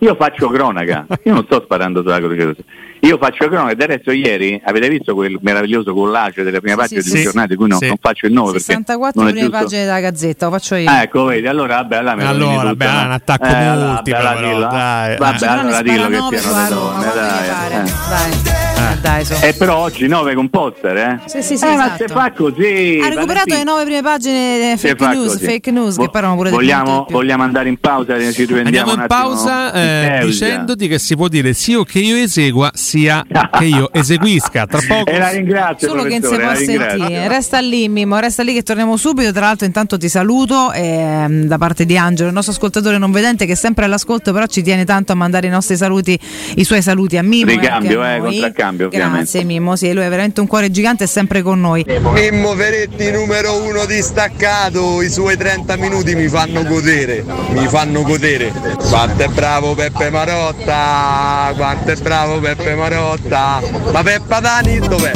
io 0.00 0.14
faccio 0.16 0.48
cronaca, 0.48 1.06
io 1.24 1.32
non 1.32 1.44
sto 1.44 1.62
sparando 1.62 2.02
sulla 2.02 2.18
Croce 2.18 2.44
Rossa. 2.44 2.62
Io 3.00 3.18
faccio 3.18 3.48
cronaca, 3.48 3.74
del 3.74 3.88
resto 3.88 4.10
ieri 4.10 4.60
avete 4.64 4.88
visto 4.88 5.14
quel 5.14 5.38
meraviglioso 5.40 5.92
collage 5.92 6.42
delle 6.42 6.60
prime 6.60 6.76
pagine 6.76 7.02
sì, 7.02 7.08
di 7.08 7.12
un 7.12 7.16
sì, 7.18 7.24
giornale 7.24 7.46
di 7.48 7.56
cui 7.56 7.68
no, 7.68 7.78
non 7.80 7.96
faccio 8.00 8.26
il 8.26 8.32
nome 8.32 8.52
64 8.52 9.22
perché 9.22 9.34
prime 9.34 9.50
pagine 9.50 9.84
della 9.84 10.00
Gazzetta, 10.00 10.46
lo 10.46 10.52
faccio 10.52 10.74
io. 10.76 10.88
Ah, 10.88 11.02
ecco, 11.02 11.24
vedi, 11.24 11.46
allora 11.46 11.76
vabbè, 11.76 11.96
allora, 11.96 12.28
allora 12.28 12.74
beh, 12.74 12.86
un 12.86 13.10
attacco 13.12 13.44
eh, 13.44 13.74
multiplo, 13.74 14.18
allora, 14.18 14.34
però, 14.38 14.70
dai. 14.70 15.16
Vabbè, 15.16 15.46
allora 15.46 15.82
dillo 15.82 16.08
che 16.08 16.36
piano 16.36 16.68
donne, 16.68 17.12
dai. 17.14 18.55
Eh. 18.76 19.00
dai. 19.00 19.20
Eh, 19.20 19.24
so. 19.24 19.34
eh, 19.42 19.54
però 19.54 19.76
oggi 19.78 20.06
9 20.06 20.34
con 20.34 20.48
poster, 20.48 20.96
eh? 20.96 21.20
Sì, 21.26 21.42
sì, 21.42 21.56
sì. 21.56 21.64
Eh, 21.64 21.72
esatto. 21.72 21.88
ma 21.88 21.96
se 21.96 22.08
fa 22.08 22.32
così. 22.32 23.00
Ha 23.02 23.08
recuperato 23.08 23.54
le 23.54 23.64
9 23.64 23.84
prime 23.84 24.02
pagine 24.02 24.76
fake 24.76 25.06
news, 25.08 25.38
fake 25.38 25.70
news, 25.70 25.96
che 25.96 26.08
parlano 26.10 26.36
pure 26.36 26.50
vogliamo, 26.50 27.06
vogliamo 27.08 27.42
andare 27.42 27.68
in 27.68 27.78
pausa 27.78 28.14
ci 28.32 28.46
Andiamo 28.52 28.92
in 28.92 29.04
pausa 29.06 29.72
eh, 29.72 30.20
dicendoti 30.24 30.88
che 30.88 30.98
si 30.98 31.16
può 31.16 31.28
dire 31.28 31.52
sia 31.52 31.82
che 31.84 31.98
io 31.98 32.16
esegua 32.16 32.70
sia 32.74 33.24
che 33.58 33.64
io 33.64 33.92
eseguisca. 33.92 34.66
Tra 34.66 34.80
poco. 34.86 35.10
E 35.10 35.18
la 35.18 35.30
ringrazio. 35.30 35.88
Solo 35.88 36.04
che 36.04 36.18
non 36.18 36.30
si 36.30 36.38
può 36.38 36.54
sentire. 36.54 37.28
Resta 37.28 37.60
lì, 37.60 37.88
Mimo, 37.88 38.18
resta 38.18 38.42
lì 38.42 38.52
che 38.52 38.62
torniamo 38.62 38.96
subito. 38.96 39.32
Tra 39.32 39.46
l'altro, 39.46 39.66
intanto 39.66 39.96
ti 39.96 40.08
saluto 40.08 40.72
eh, 40.72 41.26
da 41.28 41.58
parte 41.58 41.84
di 41.84 41.96
Angelo, 41.96 42.28
il 42.28 42.34
nostro 42.34 42.52
ascoltatore 42.52 42.98
non 42.98 43.10
vedente 43.10 43.46
che 43.46 43.52
è 43.52 43.56
sempre 43.56 43.84
all'ascolto, 43.84 44.32
però 44.32 44.46
ci 44.46 44.62
tiene 44.62 44.84
tanto 44.84 45.12
a 45.12 45.14
mandare 45.14 45.46
i 45.46 45.50
nostri 45.50 45.76
saluti, 45.76 46.18
i 46.56 46.64
suoi 46.64 46.82
saluti 46.82 47.16
a 47.16 47.22
Mimo. 47.22 47.50
Ricambio, 47.50 48.04
eh, 48.04 48.18
contraccambio, 48.18 48.65
ovviamente. 48.68 49.16
Grazie, 49.16 49.44
Mimmo. 49.44 49.76
Sì, 49.76 49.92
lui 49.92 50.04
è 50.04 50.08
veramente 50.08 50.40
un 50.40 50.46
cuore 50.46 50.70
gigante 50.70 51.04
e 51.04 51.06
sempre 51.06 51.42
con 51.42 51.60
noi. 51.60 51.84
Mimmo 52.12 52.54
Veretti, 52.54 53.10
numero 53.10 53.62
uno 53.62 53.84
distaccato. 53.84 55.02
I 55.02 55.10
suoi 55.10 55.36
30 55.36 55.76
minuti 55.76 56.14
mi 56.14 56.28
fanno 56.28 56.62
godere. 56.64 57.24
Mi 57.50 57.66
fanno 57.68 58.02
godere. 58.02 58.52
Quanto 58.88 59.22
è 59.22 59.28
bravo 59.28 59.74
Peppe 59.74 60.10
Marotta! 60.10 61.52
Quanto 61.56 61.90
è 61.90 61.96
bravo 61.96 62.38
Peppe 62.38 62.74
Marotta! 62.74 63.60
Ma 63.92 64.02
Peppa 64.02 64.40
Dani 64.40 64.78
dov'è? 64.78 65.12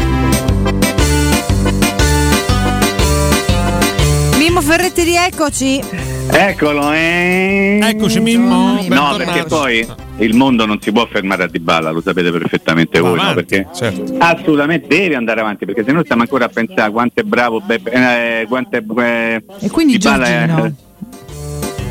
Mimmo 4.37 4.63
Ferretti, 4.63 5.03
rieccoci. 5.03 6.10
Eccolo, 6.29 6.93
eh. 6.93 7.79
Eccoci 7.83 8.21
Mimmo. 8.21 8.85
No, 8.89 9.15
perché 9.17 9.45
poi 9.45 9.87
il 10.19 10.35
mondo 10.35 10.67
non 10.67 10.81
si 10.81 10.93
può 10.93 11.07
fermare 11.07 11.45
a 11.45 11.47
Dybala, 11.47 11.91
lo 11.91 12.01
sapete 12.01 12.31
perfettamente 12.31 13.01
Va 13.01 13.09
voi, 13.09 13.19
avanti, 13.19 13.35
no? 13.35 13.45
Perché 13.47 13.69
certo. 13.75 14.15
assolutamente 14.19 14.87
deve 14.89 15.17
andare 15.17 15.41
avanti, 15.41 15.65
perché 15.65 15.85
se 15.85 15.93
no 15.93 16.03
stiamo 16.03 16.23
ancora 16.23 16.47
a 16.47 16.49
pensare 16.49 16.91
quanto 16.91 17.21
è 17.21 17.25
bravo 17.25 17.61
Beppe, 17.61 17.91
eh, 17.91 18.47
quanto 18.49 18.77
è 18.77 18.83
eh, 19.01 19.45
E 19.61 19.71
quindi 19.71 19.99
Dybala. 19.99 20.27
È, 20.27 20.73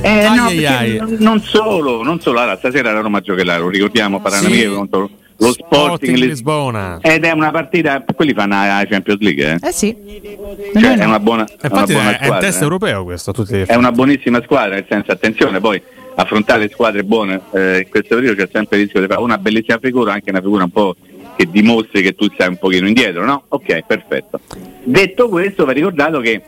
eh, 0.02 0.24
ai 0.24 0.36
no, 0.36 0.46
ai 0.46 0.66
ai. 0.66 1.02
non 1.20 1.42
solo, 1.42 2.04
non 2.04 2.22
solo, 2.22 2.40
allora, 2.40 2.58
stasera 2.58 2.94
la 2.94 3.02
Roma 3.02 3.20
giocherà, 3.20 3.58
lo 3.58 3.68
ricordiamo, 3.68 4.20
farà 4.20 4.38
sì. 4.38 4.66
contro 4.68 5.10
lo 5.40 5.52
Sporting, 5.52 6.18
Lisbona. 6.18 7.00
Ed 7.02 7.24
è 7.24 7.32
una 7.32 7.52
partita, 7.52 8.04
quelli 8.14 8.34
fanno 8.34 8.56
la 8.56 8.86
Champions 8.88 9.22
League, 9.22 9.60
eh? 9.62 9.68
Eh 9.68 9.72
sì. 9.72 9.96
Cioè, 10.74 10.98
è 10.98 11.06
una 11.06 11.20
buona, 11.20 11.48
una 11.62 11.86
buona 11.86 11.86
è, 11.86 11.88
squadra. 11.88 12.18
È 12.20 12.30
un 12.30 12.40
test 12.40 12.60
eh? 12.60 12.64
europeo 12.64 13.04
questo, 13.04 13.34
È 13.66 13.76
una 13.76 13.92
buonissima 13.92 14.42
squadra, 14.44 14.76
nel 14.76 14.86
senso, 14.88 15.12
attenzione, 15.12 15.60
poi 15.60 15.82
affrontare 16.16 16.70
squadre 16.70 17.04
buone 17.04 17.40
eh, 17.54 17.80
in 17.80 17.90
questo 17.90 18.16
periodo 18.16 18.36
c'è 18.36 18.50
sempre 18.52 18.78
il 18.78 18.84
rischio 18.84 19.00
di 19.00 19.08
fare 19.08 19.22
una 19.22 19.38
bellissima 19.38 19.80
figura, 19.82 20.14
anche 20.14 20.30
una 20.30 20.42
figura 20.42 20.66
un 20.66 20.72
po' 20.72 20.96
che 21.36 21.50
dimostri 21.50 22.02
che 22.02 22.16
tu 22.16 22.26
stai 22.34 22.50
un 22.50 22.58
pochino 22.58 22.88
indietro, 22.88 23.24
no? 23.24 23.44
Ok, 23.48 23.84
perfetto. 23.88 24.42
Detto 24.84 25.30
questo, 25.30 25.64
va 25.64 25.72
ricordato 25.72 26.20
che 26.20 26.42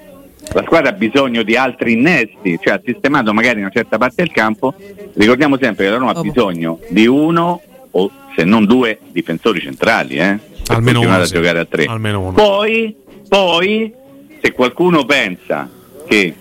la 0.54 0.64
squadra 0.64 0.90
ha 0.90 0.94
bisogno 0.94 1.44
di 1.44 1.56
altri 1.56 1.94
innesti, 1.94 2.60
cioè 2.62 2.74
ha 2.74 2.82
sistemato 2.84 3.34
magari 3.34 3.62
una 3.62 3.70
certa 3.70 3.98
parte 3.98 4.24
del 4.24 4.32
campo, 4.32 4.74
ricordiamo 5.14 5.58
sempre 5.58 5.86
che 5.86 5.92
la 5.92 5.98
Roma 5.98 6.12
ha 6.12 6.22
bisogno 6.22 6.80
di 6.90 7.08
uno 7.08 7.62
o 7.92 8.12
se 8.36 8.44
non 8.44 8.66
due 8.66 9.00
difensori 9.12 9.60
centrali, 9.60 10.16
eh, 10.16 10.38
almeno 10.68 11.02
uno, 11.02 11.16
a 11.16 11.26
sì. 11.26 11.34
giocare 11.34 11.60
a 11.60 11.66
tre. 11.66 11.86
Poi, 12.34 12.96
poi, 13.28 13.94
se 14.42 14.52
qualcuno 14.52 15.06
pensa 15.06 15.70
che 16.08 16.34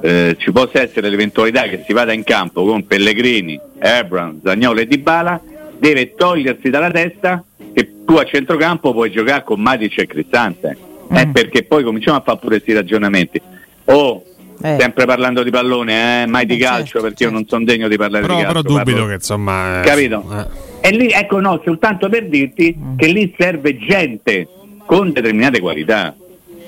eh, 0.00 0.36
ci 0.38 0.52
possa 0.52 0.82
essere 0.82 1.08
l'eventualità 1.08 1.62
che 1.62 1.82
si 1.86 1.92
vada 1.92 2.12
in 2.12 2.24
campo 2.24 2.64
con 2.64 2.86
Pellegrini, 2.86 3.58
Ebram, 3.78 4.40
Zagnolo 4.42 4.80
e 4.80 4.86
Dybala, 4.86 5.40
deve 5.78 6.14
togliersi 6.14 6.70
dalla 6.70 6.90
testa 6.90 7.42
che 7.72 8.04
tu 8.04 8.14
a 8.14 8.24
centrocampo 8.24 8.92
puoi 8.92 9.10
giocare 9.10 9.44
con 9.44 9.60
Matic 9.60 9.98
e 9.98 10.06
Cristante. 10.06 10.76
Eh, 11.10 11.26
mm. 11.26 11.30
perché 11.30 11.62
poi 11.62 11.82
cominciamo 11.84 12.18
a 12.18 12.20
fare 12.20 12.38
pure 12.38 12.56
questi 12.56 12.74
ragionamenti. 12.74 13.40
O 13.86 14.22
eh. 14.62 14.76
sempre 14.78 15.04
parlando 15.06 15.42
di 15.42 15.50
pallone, 15.50 16.22
eh, 16.22 16.26
mai 16.26 16.46
di 16.46 16.56
eh, 16.56 16.58
calcio 16.58 16.84
certo, 16.84 17.00
perché 17.00 17.16
certo. 17.16 17.32
io 17.32 17.38
non 17.40 17.48
sono 17.48 17.64
degno 17.64 17.88
di 17.88 17.96
parlare 17.96 18.22
però, 18.22 18.36
di 18.36 18.42
calcio. 18.42 18.62
Però 18.62 18.74
dubito 18.74 18.96
parlo... 18.96 19.06
che 19.08 19.14
insomma. 19.14 19.80
Eh, 19.80 19.84
Capito? 19.84 20.46
E 20.80 20.90
lì, 20.90 21.08
ecco 21.08 21.40
no, 21.40 21.60
soltanto 21.64 22.08
per 22.08 22.28
dirti 22.28 22.76
mm. 22.76 22.96
che 22.96 23.06
lì 23.06 23.34
serve 23.36 23.76
gente 23.76 24.48
con 24.84 25.12
determinate 25.12 25.60
qualità 25.60 26.14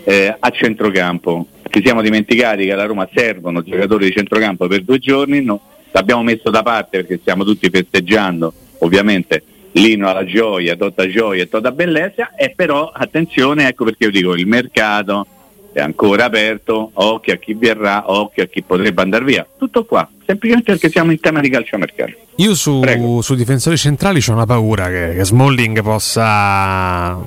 eh, 0.05 0.37
a 0.39 0.51
centrocampo. 0.51 1.47
Ci 1.71 1.83
siamo 1.85 2.03
dimenticati 2.03 2.65
che 2.65 2.73
alla 2.73 2.87
Roma 2.87 3.09
servono 3.15 3.63
giocatori 3.63 4.07
di 4.07 4.13
centrocampo 4.13 4.67
per 4.67 4.83
due 4.83 4.99
giorni, 4.99 5.43
no, 5.43 5.61
l'abbiamo 5.93 6.23
messo 6.23 6.51
da 6.51 6.63
parte 6.63 6.99
perché 6.99 7.19
stiamo 7.19 7.45
tutti 7.45 7.71
festeggiando, 7.71 8.53
ovviamente 8.79 9.45
Lino 9.73 10.09
alla 10.09 10.25
gioia, 10.25 10.75
tutta 10.75 11.09
gioia 11.09 11.45
e 11.45 11.49
tutta 11.49 11.71
bellezza, 11.71 12.35
e 12.35 12.53
però 12.57 12.91
attenzione, 12.93 13.69
ecco 13.69 13.85
perché 13.85 14.05
io 14.05 14.11
dico 14.11 14.35
il 14.35 14.47
mercato 14.49 15.27
è 15.73 15.81
ancora 15.81 16.25
aperto, 16.25 16.91
occhio 16.95 17.35
a 17.35 17.37
chi 17.37 17.55
verrà, 17.55 18.11
occhio 18.11 18.43
a 18.43 18.47
chi 18.47 18.63
potrebbe 18.63 19.03
andare 19.03 19.25
via. 19.25 19.47
Tutto 19.59 19.85
qua, 19.85 20.09
semplicemente 20.27 20.73
perché 20.73 20.91
siamo 20.91 21.13
in 21.13 21.21
tema 21.21 21.41
di 21.41 21.49
calciomercato. 21.49 22.13
Io 22.37 22.55
su, 22.55 23.21
su 23.21 23.35
difensori 23.35 23.77
centrali 23.77 24.23
ho 24.27 24.33
una 24.33 24.47
paura 24.47 24.89
che, 24.89 25.15
che 25.15 25.25
Smalling 25.25 25.83
possa 25.83 27.19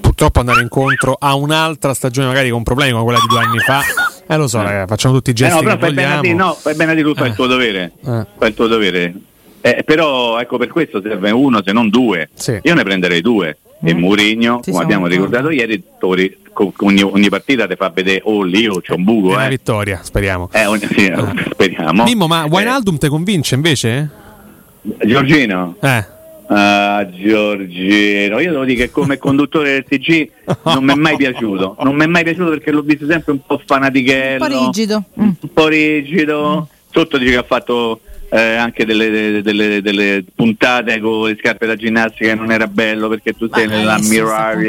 purtroppo 0.00 0.40
andare 0.40 0.60
incontro 0.62 1.16
a 1.18 1.34
un'altra 1.34 1.94
stagione 1.94 2.28
magari 2.28 2.50
con 2.50 2.62
problemi 2.62 2.92
come 2.92 3.02
quella 3.04 3.18
di 3.18 3.26
due 3.28 3.40
anni 3.40 3.58
fa 3.58 3.80
Eh 4.28 4.36
lo 4.36 4.46
so, 4.46 4.60
Eh. 4.60 4.64
ragazzi, 4.64 4.86
facciamo 4.88 5.14
tutti 5.14 5.30
i 5.30 5.32
Eh 5.32 5.36
gesti 5.36 5.54
no, 5.56 5.62
però 5.62 5.78
fai 5.78 5.92
bene 5.92 6.20
dire, 6.20 6.34
no, 6.34 6.52
fai 6.54 6.74
bene 6.76 6.92
a 6.92 6.94
dire, 6.94 7.08
tu 7.08 7.14
fai 7.14 7.26
Eh. 7.26 7.28
il 7.30 7.34
tuo 7.34 7.46
dovere. 7.46 7.92
Eh. 8.06 8.26
Fai 8.38 8.48
il 8.48 8.54
tuo 8.54 8.66
dovere. 8.68 9.14
Eh, 9.60 9.82
però 9.84 10.38
ecco 10.40 10.58
per 10.58 10.68
questo 10.68 11.00
serve 11.02 11.30
uno 11.30 11.60
se 11.64 11.72
non 11.72 11.88
due. 11.88 12.28
Sì. 12.34 12.58
Io 12.62 12.74
ne 12.74 12.82
prenderei 12.84 13.20
due. 13.20 13.58
E 13.84 13.94
Murigno, 13.94 14.60
Sì, 14.62 14.70
come 14.70 14.82
abbiamo 14.84 15.06
ricordato 15.06 15.50
ieri, 15.50 15.82
tori- 15.98 16.36
ogni, 16.78 17.02
ogni 17.02 17.28
partita 17.28 17.66
ti 17.66 17.74
fa 17.76 17.90
vedere 17.90 18.20
oh 18.24 18.42
lì 18.42 18.66
oh, 18.68 18.80
c'è 18.80 18.92
un 18.94 19.02
buco. 19.04 19.28
Una 19.30 19.46
Eh. 19.46 19.50
vittoria, 19.50 20.00
speriamo. 20.02 20.48
Eh, 20.52 20.66
ogni- 20.66 20.86
sì, 20.94 21.12
speriamo. 21.50 22.04
Mimmo, 22.04 22.26
ma 22.28 22.44
Eh, 22.44 22.48
Wijnaldum 22.48 22.96
te 22.98 23.08
convince 23.08 23.54
invece? 23.56 24.08
Giorgino. 24.82 25.76
Eh. 25.80 26.04
Ah, 26.48 27.08
Giorgino, 27.10 28.38
io 28.38 28.50
devo 28.52 28.64
dire 28.64 28.84
che 28.86 28.90
come 28.90 29.16
conduttore 29.18 29.72
del 29.72 29.84
TG 29.84 30.30
non 30.64 30.84
mi 30.84 30.92
è 30.92 30.96
mai 30.96 31.16
piaciuto, 31.16 31.76
non 31.82 31.94
mi 31.94 32.04
è 32.04 32.06
mai 32.06 32.24
piaciuto 32.24 32.50
perché 32.50 32.70
l'ho 32.70 32.82
visto 32.82 33.06
sempre 33.06 33.32
un 33.32 33.40
po' 33.46 33.60
fanatichello, 33.64 34.44
Un 34.44 34.50
po' 34.50 34.64
rigido. 34.66 35.02
Mm. 35.20 35.22
un 35.40 35.52
po' 35.52 35.66
rigido. 35.68 36.68
Sotto 36.90 37.16
dice 37.16 37.30
che 37.32 37.36
ha 37.38 37.42
fatto 37.44 38.00
eh, 38.34 38.54
anche 38.54 38.86
delle, 38.86 39.42
delle- 39.42 39.82
delle 39.82 40.24
puntate 40.34 40.98
con 41.00 41.28
le 41.28 41.36
scarpe 41.38 41.66
da 41.66 41.76
ginnastica 41.76 42.34
non 42.34 42.50
era 42.50 42.66
bello 42.66 43.08
perché 43.08 43.34
tu 43.34 43.46
sei 43.52 43.66
nella 43.66 43.98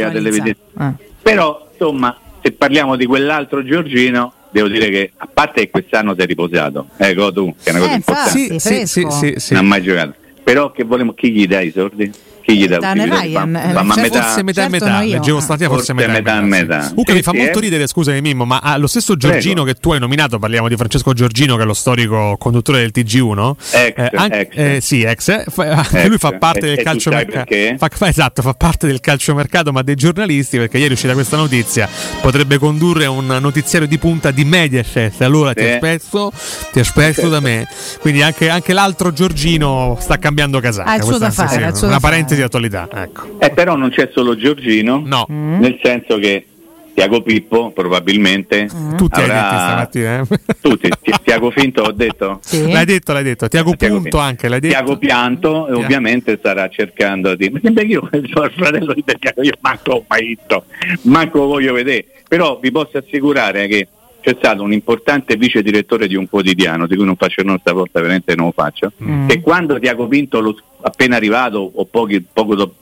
delle 0.09 0.29
vedette. 0.31 0.59
Eh. 0.77 0.91
Però 1.21 1.69
insomma, 1.71 2.17
se 2.41 2.51
parliamo 2.51 2.97
di 2.97 3.05
quell'altro 3.05 3.63
Giorgino, 3.63 4.33
devo 4.51 4.67
dire 4.67 4.89
che 4.89 5.11
a 5.15 5.29
parte 5.31 5.61
che 5.61 5.69
quest'anno 5.69 6.13
si 6.13 6.19
è 6.21 6.25
riposato, 6.25 6.87
ecco 6.97 7.31
tu, 7.31 7.55
che 7.63 7.69
è 7.69 7.73
una 7.73 7.79
cosa 7.79 7.91
Eh, 7.91 7.95
importante. 7.95 8.29
Sì, 8.31 8.59
sì, 8.59 8.85
sì, 8.85 9.07
sì, 9.09 9.33
sì. 9.37 9.53
Non 9.53 9.63
ha 9.63 9.67
mai 9.67 9.81
giocato. 9.81 10.15
Però 10.43 10.71
che 10.73 10.83
volemo, 10.83 11.13
chi 11.13 11.31
gli 11.31 11.47
dai 11.47 11.67
i 11.67 11.71
soldi? 11.71 12.11
Chi 12.45 12.57
gli 12.57 12.67
dà 12.67 12.79
soldi? 12.81 13.03
Ryan, 13.09 13.49
Ma- 13.51 13.63
eh, 13.69 13.73
ma 13.73 13.79
a 13.79 13.83
certo, 13.85 14.01
metà- 14.01 14.21
Forse 14.23 14.43
metà 14.43 14.65
e 14.65 14.69
Certo, 14.69 14.85
metà, 14.85 14.99
leggevo 15.01 15.39
stamattina 15.39 15.69
forse, 15.69 15.93
Forse 15.93 15.93
metà, 15.93 16.09
e 16.09 16.21
metà 16.21 16.41
metà. 16.41 16.75
metà. 16.75 16.87
Comunque 16.89 17.13
Sì, 17.13 17.17
mi 17.19 17.23
fa 17.23 17.31
sì, 17.31 17.37
molto 17.37 17.57
eh. 17.57 17.61
ridere, 17.61 17.87
scusami 17.87 18.21
Mimmo, 18.21 18.45
ma 18.45 18.59
ah, 18.59 18.77
lo 18.77 18.87
stesso 18.87 19.15
Giorgino 19.15 19.63
che 19.63 19.75
tu 19.75 19.91
hai 19.93 19.99
nominato, 19.99 20.39
parliamo 20.39 20.67
di 20.67 20.75
Francesco 20.75 21.13
Giorgino 21.13 21.55
che 21.55 21.63
è 21.63 21.65
lo 21.65 21.73
storico 21.73 22.35
conduttore 22.37 22.79
del 22.79 22.91
TG1. 22.93 23.55
Ex, 23.71 24.09
anche- 24.13 24.39
ex. 24.39 24.57
eh, 24.57 24.79
sì, 24.81 25.03
ex, 25.03 25.27
eh, 25.29 25.45
fa- 25.49 25.81
Ex. 25.89 26.07
lui 26.07 26.17
fa 26.17 26.33
parte 26.33 26.71
E- 26.71 26.75
del 26.75 26.83
calciomercato. 26.83 27.45
perché? 27.45 27.75
Fa, 27.77 27.89
fa- 27.91 28.07
esatto, 28.09 28.41
fa 28.41 28.53
parte 28.53 28.87
del 28.87 28.99
calciomercato, 28.99 29.71
ma 29.71 29.81
dei 29.81 29.95
giornalisti, 29.95 30.57
perché 30.57 30.77
ieri 30.77 30.89
è 30.89 30.93
uscita 30.93 31.13
questa 31.13 31.37
notizia, 31.37 31.87
potrebbe 32.21 32.57
condurre 32.57 33.05
un 33.05 33.25
notiziario 33.39 33.87
di 33.87 33.97
punta 33.97 34.31
di 34.31 34.43
Mediaset. 34.43 35.21
Allora 35.21 35.53
ti 35.53 35.61
Sì. 35.63 35.69
aspetto, 35.69 36.31
ti 36.71 36.79
aspetto 36.79 37.29
da 37.29 37.39
me. 37.39 37.67
Quindi 38.01 38.21
anche, 38.21 38.49
anche 38.49 38.73
l'altro 38.73 39.13
Giorgino 39.13 39.97
sta 40.01 40.17
cambiando 40.17 40.59
casacca. 40.59 40.89
Ha 40.89 40.95
il 40.95 41.03
suo 41.03 41.17
da 41.17 41.31
fare, 41.31 41.67
il 41.67 41.75
suo 41.75 41.87
una 41.87 41.95
da 41.95 42.01
parentesi 42.01 42.32
fare. 42.33 42.35
di 42.37 42.41
attualità. 42.41 42.87
Ecco. 42.93 43.39
Eh, 43.39 43.49
però 43.51 43.75
non 43.75 43.89
c'è 43.89 44.09
solo 44.13 44.35
Giorgino, 44.35 45.01
No. 45.05 45.25
Mm. 45.31 45.59
nel 45.59 45.79
senso 45.81 46.17
che 46.17 46.45
Tiago 46.93 47.21
Pippo 47.23 47.71
probabilmente 47.71 48.69
Mm. 48.71 48.95
Tutti 48.97 49.19
hai 49.19 49.25
detti 49.27 49.39
stamattina. 49.55 50.19
Eh? 50.19 50.25
Tutti, 50.61 50.89
Ti- 51.01 51.13
Tiago 51.23 51.49
Finto 51.49 51.81
ho 51.81 51.91
detto? 51.91 52.39
Sì. 52.43 52.71
L'hai 52.71 52.85
detto, 52.85 53.13
l'hai 53.13 53.23
detto. 53.23 53.47
Tiago 53.47 53.75
Tiago 53.75 53.95
Punto 53.95 54.09
Pinto. 54.09 54.17
anche, 54.19 54.47
l'hai 54.47 54.59
detto. 54.59 54.73
Tiago 54.75 54.97
Pianto 54.97 55.65
Tia- 55.67 55.77
ovviamente 55.77 56.35
starà 56.37 56.67
cercando 56.69 57.33
di... 57.35 57.49
Ma 57.49 57.59
sembra 57.63 57.83
che 57.83 57.89
io 57.89 58.07
sono 58.31 58.45
il 58.45 58.51
fratello 58.55 58.93
di 58.93 59.03
Tiago, 59.19 59.41
io 59.41 59.53
manco 59.61 59.91
ho 59.91 60.05
mai 60.07 60.25
visto, 60.27 60.65
manco 61.03 61.39
lo 61.39 61.45
voglio 61.47 61.73
vedere, 61.73 62.05
però 62.27 62.59
vi 62.61 62.71
posso 62.71 62.99
assicurare 62.99 63.65
che 63.67 63.87
c'è 64.23 64.35
stato 64.37 64.63
un 64.63 64.71
importante 64.71 65.35
vice 65.35 65.61
direttore 65.61 66.07
di 66.07 66.15
un 66.15 66.29
quotidiano, 66.29 66.87
di 66.87 66.95
cui 66.95 67.03
non 67.03 67.17
faccio 67.17 67.41
il 67.41 67.47
nome 67.47 67.59
stavolta, 67.59 67.99
veramente 67.99 68.35
non 68.35 68.45
lo 68.47 68.51
faccio, 68.55 68.93
Mm. 69.03 69.27
che 69.27 69.41
quando 69.41 69.77
Tiago 69.79 70.07
Pinto, 70.07 70.39
lo- 70.39 70.57
appena 70.81 71.17
arrivato, 71.17 71.59
o 71.75 71.83
pochi, 71.85 72.23
do- 72.33 72.73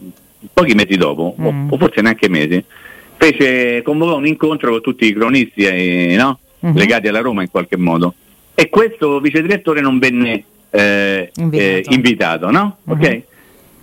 pochi 0.53 0.73
mesi 0.75 0.97
dopo, 0.97 1.35
o- 1.37 1.51
Mm. 1.51 1.71
o, 1.71 1.77
forse 1.77 2.01
neanche 2.01 2.29
mesi, 2.29 2.63
fece, 3.17 3.81
convocò 3.81 4.17
un 4.17 4.27
incontro 4.27 4.69
con 4.69 4.81
tutti 4.81 5.05
i 5.07 5.13
cronisti 5.13 5.63
eh, 5.63 6.15
no? 6.15 6.37
Mhm. 6.59 6.75
legati 6.77 7.07
alla 7.07 7.21
Roma 7.21 7.41
in 7.41 7.49
qualche 7.49 7.75
modo. 7.75 8.13
E 8.53 8.69
questo 8.69 9.19
vice 9.19 9.41
direttore 9.41 9.81
non 9.81 9.97
venne 9.97 10.43
eh, 10.69 11.31
Invitato. 11.37 11.63
eh, 11.67 11.83
invitato, 11.89 12.51
no? 12.51 12.77
Mhm. 12.83 12.93
Ok? 12.93 13.21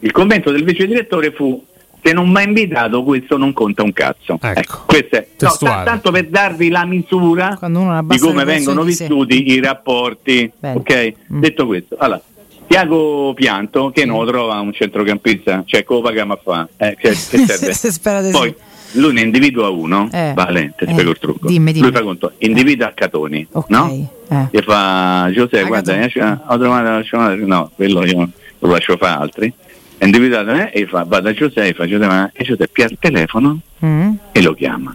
Il 0.00 0.12
commento 0.12 0.52
del 0.52 0.62
vice 0.62 0.86
direttore 0.86 1.32
fu 1.32 1.60
se 2.02 2.12
non 2.12 2.28
mi 2.30 2.36
ha 2.38 2.42
invitato 2.42 3.02
questo 3.02 3.36
non 3.36 3.52
conta 3.52 3.82
un 3.82 3.92
cazzo. 3.92 4.38
Ecco. 4.40 4.82
questo 4.86 5.16
è 5.16 5.26
no, 5.40 5.56
ta- 5.58 5.82
tanto 5.84 6.10
per 6.10 6.28
darvi 6.28 6.68
la 6.68 6.84
misura 6.84 7.58
di 7.60 8.18
come 8.18 8.44
vengono 8.44 8.82
pressioni, 8.82 8.92
sì. 8.92 9.04
vissuti 9.04 9.50
i 9.52 9.60
rapporti. 9.60 10.50
Bene. 10.58 10.76
Ok? 10.78 11.12
Mm. 11.32 11.40
Detto 11.40 11.66
questo, 11.66 11.96
allora, 11.98 12.20
Tiago 12.66 13.32
Pianto 13.34 13.90
che 13.90 14.04
non 14.04 14.24
lo 14.24 14.30
trova 14.30 14.60
un 14.60 14.72
centrocampista, 14.72 15.62
cioè 15.66 15.84
come 15.84 16.00
lo 16.00 16.06
paghiamo 16.06 16.32
a 16.34 16.40
fare? 16.42 16.68
Eh, 16.76 16.96
cioè, 17.00 17.10
che 17.12 17.14
serve? 17.46 17.72
Se 17.72 17.90
spera 17.92 18.20
di 18.22 18.30
Poi 18.30 18.54
sì. 18.90 19.00
lui 19.00 19.12
ne 19.14 19.22
individua 19.22 19.68
uno, 19.70 20.08
Eh. 20.12 20.32
vale, 20.34 20.74
ti 20.76 20.84
Eh. 20.84 20.90
spiego 20.92 21.10
il 21.10 21.18
trucco. 21.18 21.46
Dimmi, 21.48 21.72
dimmi. 21.72 21.86
Lui 21.86 21.94
fa 21.96 22.02
conto, 22.02 22.32
individua 22.38 22.92
Catoni, 22.94 23.46
Ok. 23.52 23.68
no? 23.70 24.08
Eh. 24.28 24.48
Gli 24.50 24.60
fa 24.60 25.30
Giuseppe, 25.32 25.64
guarda, 25.66 25.94
eh, 25.98 26.12
ho 26.46 26.58
trovato 26.58 27.16
la 27.16 27.34
no, 27.36 27.70
quello 27.74 28.04
io 28.04 28.28
lo 28.58 28.70
lascio 28.70 28.96
fare 28.98 29.22
altri. 29.22 29.52
È 29.98 30.04
individuato 30.04 30.50
eh, 30.52 30.70
e 30.72 30.86
fa, 30.86 31.04
va 31.04 31.20
da 31.20 31.32
Giuseppe, 31.32 31.74
fa 31.74 31.84
Giuseppe, 31.86 32.06
ma- 32.06 32.30
e 32.32 32.44
Giuseppe 32.44 32.68
pia 32.72 32.84
il 32.86 32.96
telefono 33.00 33.58
Mm. 33.84 34.12
e 34.32 34.42
lo 34.42 34.54
chiama. 34.54 34.92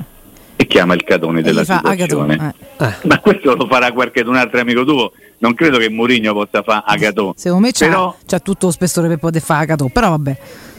E 0.56 0.66
chiama 0.68 0.94
il 0.94 1.04
Catone 1.04 1.40
E 1.40 1.44
della 1.44 1.64
fa 1.66 1.78
situazione. 1.78 2.34
Agatone. 2.34 2.54
Eh. 2.80 3.08
Ma 3.08 3.20
questo 3.20 3.56
lo 3.56 3.66
farà 3.68 3.92
qualche 3.92 4.22
un 4.22 4.36
altro 4.36 4.60
amico 4.62 4.84
tuo. 4.86 5.12
Non 5.40 5.54
credo 5.56 5.78
che 5.78 5.90
Mourinho 5.90 6.34
possa 6.34 6.62
fare 6.64 6.84
Agatò. 6.86 7.34
Secondo 7.36 7.66
me 7.66 7.72
c'ha, 7.74 7.86
Però, 7.88 8.16
c'ha 8.26 8.40
tutto 8.40 8.68
lo 8.68 8.72
spessore 8.72 9.08
per 9.10 9.18
poter 9.18 9.42
fare 9.42 9.64
Agatò, 9.64 9.88
però 9.88 10.10
vabbè. 10.12 10.38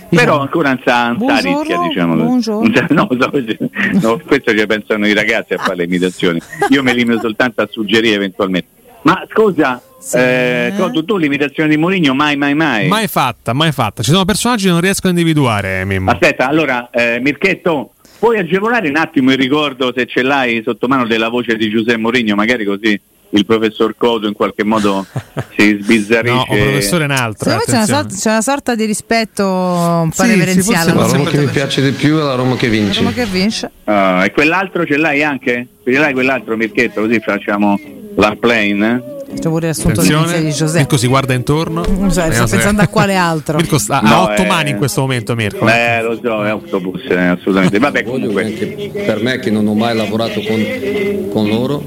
però 0.09 0.21
Diciamo. 0.23 0.41
ancora 0.41 0.69
non 0.69 0.81
sa, 0.85 1.17
rischia, 1.41 1.79
diciamo. 1.89 2.15
buongiorno. 2.15 2.71
No, 2.91 3.09
no, 3.11 4.21
questo 4.25 4.57
ci 4.57 4.67
pensano 4.67 5.07
i 5.07 5.13
ragazzi 5.15 5.55
a 5.55 5.59
fare 5.59 5.77
le 5.77 5.85
imitazioni. 5.85 6.41
Io 6.71 6.83
mi 6.83 6.95
limito 6.95 7.21
soltanto 7.21 7.61
a 7.63 7.69
suggerire 7.71 8.15
eventualmente. 8.15 8.69
Ma 9.03 9.23
scusa, 9.31 9.83
Sì. 10.05 10.19
eh, 10.19 10.73
tu 11.07 11.17
l'imitazione 11.17 11.71
di 11.71 11.79
Mourinho 11.79 12.14
mai, 12.14 12.37
mai, 12.37 12.55
mai? 12.55 12.88
Mai 12.88 13.09
fatta, 13.09 13.55
mai 13.55 13.73
fatta. 13.73 14.03
Ci 14.03 14.11
sono 14.11 14.27
personaggi 14.27 14.64
che 14.67 14.71
non 14.71 14.81
riesco 14.83 15.07
a 15.07 15.11
individuare, 15.11 15.85
Mimmo. 15.87 16.11
Aspetta, 16.11 16.47
allora, 16.47 16.90
eh, 16.90 17.19
Mirchetto, 17.23 17.93
puoi 18.19 18.38
agevolare 18.38 18.88
un 18.90 18.97
attimo 18.97 19.33
il 19.33 19.38
ricordo 19.38 19.93
se 19.97 20.05
ce 20.05 20.23
l'hai 20.23 20.62
sotto 20.62 20.88
mano 20.88 21.07
della 21.07 21.31
voce 21.31 21.57
di 21.57 21.71
Giuseppe 21.71 21.97
Mourinho, 21.97 22.35
magari 22.35 22.67
così 22.67 23.01
il 23.31 23.47
professor 23.47 23.95
Codo 23.97 24.29
in 24.29 24.35
qualche 24.35 24.62
modo 24.62 25.07
si 25.57 25.79
sbizzarrisce. 25.81 26.35
No, 26.35 26.45
un 26.49 26.59
professore 26.59 27.05
è 27.05 27.07
un 27.07 27.12
altro. 27.12 27.51
Secondo 27.51 27.64
me 27.67 27.73
c'è 27.73 27.77
una, 27.77 27.87
sorta, 27.87 28.14
c'è 28.14 28.31
una 28.31 28.43
sorta 28.43 28.75
di 28.75 28.85
rispetto 28.85 29.47
un 29.47 30.11
po' 30.14 30.23
Sì, 30.23 30.71
La 30.71 30.85
Roma 30.93 31.31
che 31.31 31.38
mi 31.38 31.47
piace 31.47 31.83
di 31.83 31.90
più 31.93 32.19
è 32.19 32.23
la 32.23 32.35
Roma 32.35 32.57
che 32.57 32.69
vince. 32.69 32.99
Roma 32.99 33.12
che 33.12 33.25
vince. 33.25 33.71
Ah, 33.85 34.23
e 34.25 34.33
quell'altro 34.33 34.85
ce 34.85 34.99
l'hai 34.99 35.23
anche? 35.23 35.67
Ce 35.83 35.90
l'hai 35.90 36.12
quell'altro 36.12 36.57
Mirchetto, 36.57 37.01
così 37.01 37.19
facciamo 37.21 37.79
la 38.17 38.37
plane? 38.38 39.12
C'è 39.38 39.49
pure 39.49 39.66
l'assunto 39.68 40.01
di 40.01 40.12
Attenzione, 40.12 40.42
di 40.42 40.53
Giuseppe. 40.53 40.79
Mirko 40.79 40.97
si 40.97 41.07
guarda 41.07 41.35
intorno. 41.35 41.83
Vediamo 41.83 42.11
sto 42.11 42.47
pensando 42.47 42.83
a 42.83 42.88
quale 42.88 43.16
altro. 43.16 43.57
Mirko 43.59 43.79
sta 43.79 44.01
No, 44.01 44.09
a 44.09 44.23
otto 44.23 44.42
eh. 44.42 44.47
mani 44.47 44.70
in 44.70 44.77
questo 44.79 45.01
momento, 45.03 45.35
Mirko. 45.35 45.68
Eh, 45.68 46.03
lo 46.03 46.18
so, 46.23 46.44
è 46.44 46.49
autobus, 46.49 47.03
eh, 47.09 47.18
assolutamente. 47.18 47.79
Vabbè, 47.79 48.05
Voglio 48.05 48.29
comunque. 48.29 48.44
anche 48.44 48.90
per 49.05 49.23
me 49.23 49.38
che 49.38 49.51
non 49.51 49.66
ho 49.66 49.75
mai 49.75 49.94
lavorato 49.97 50.40
con, 50.40 51.29
con 51.31 51.47
loro, 51.49 51.85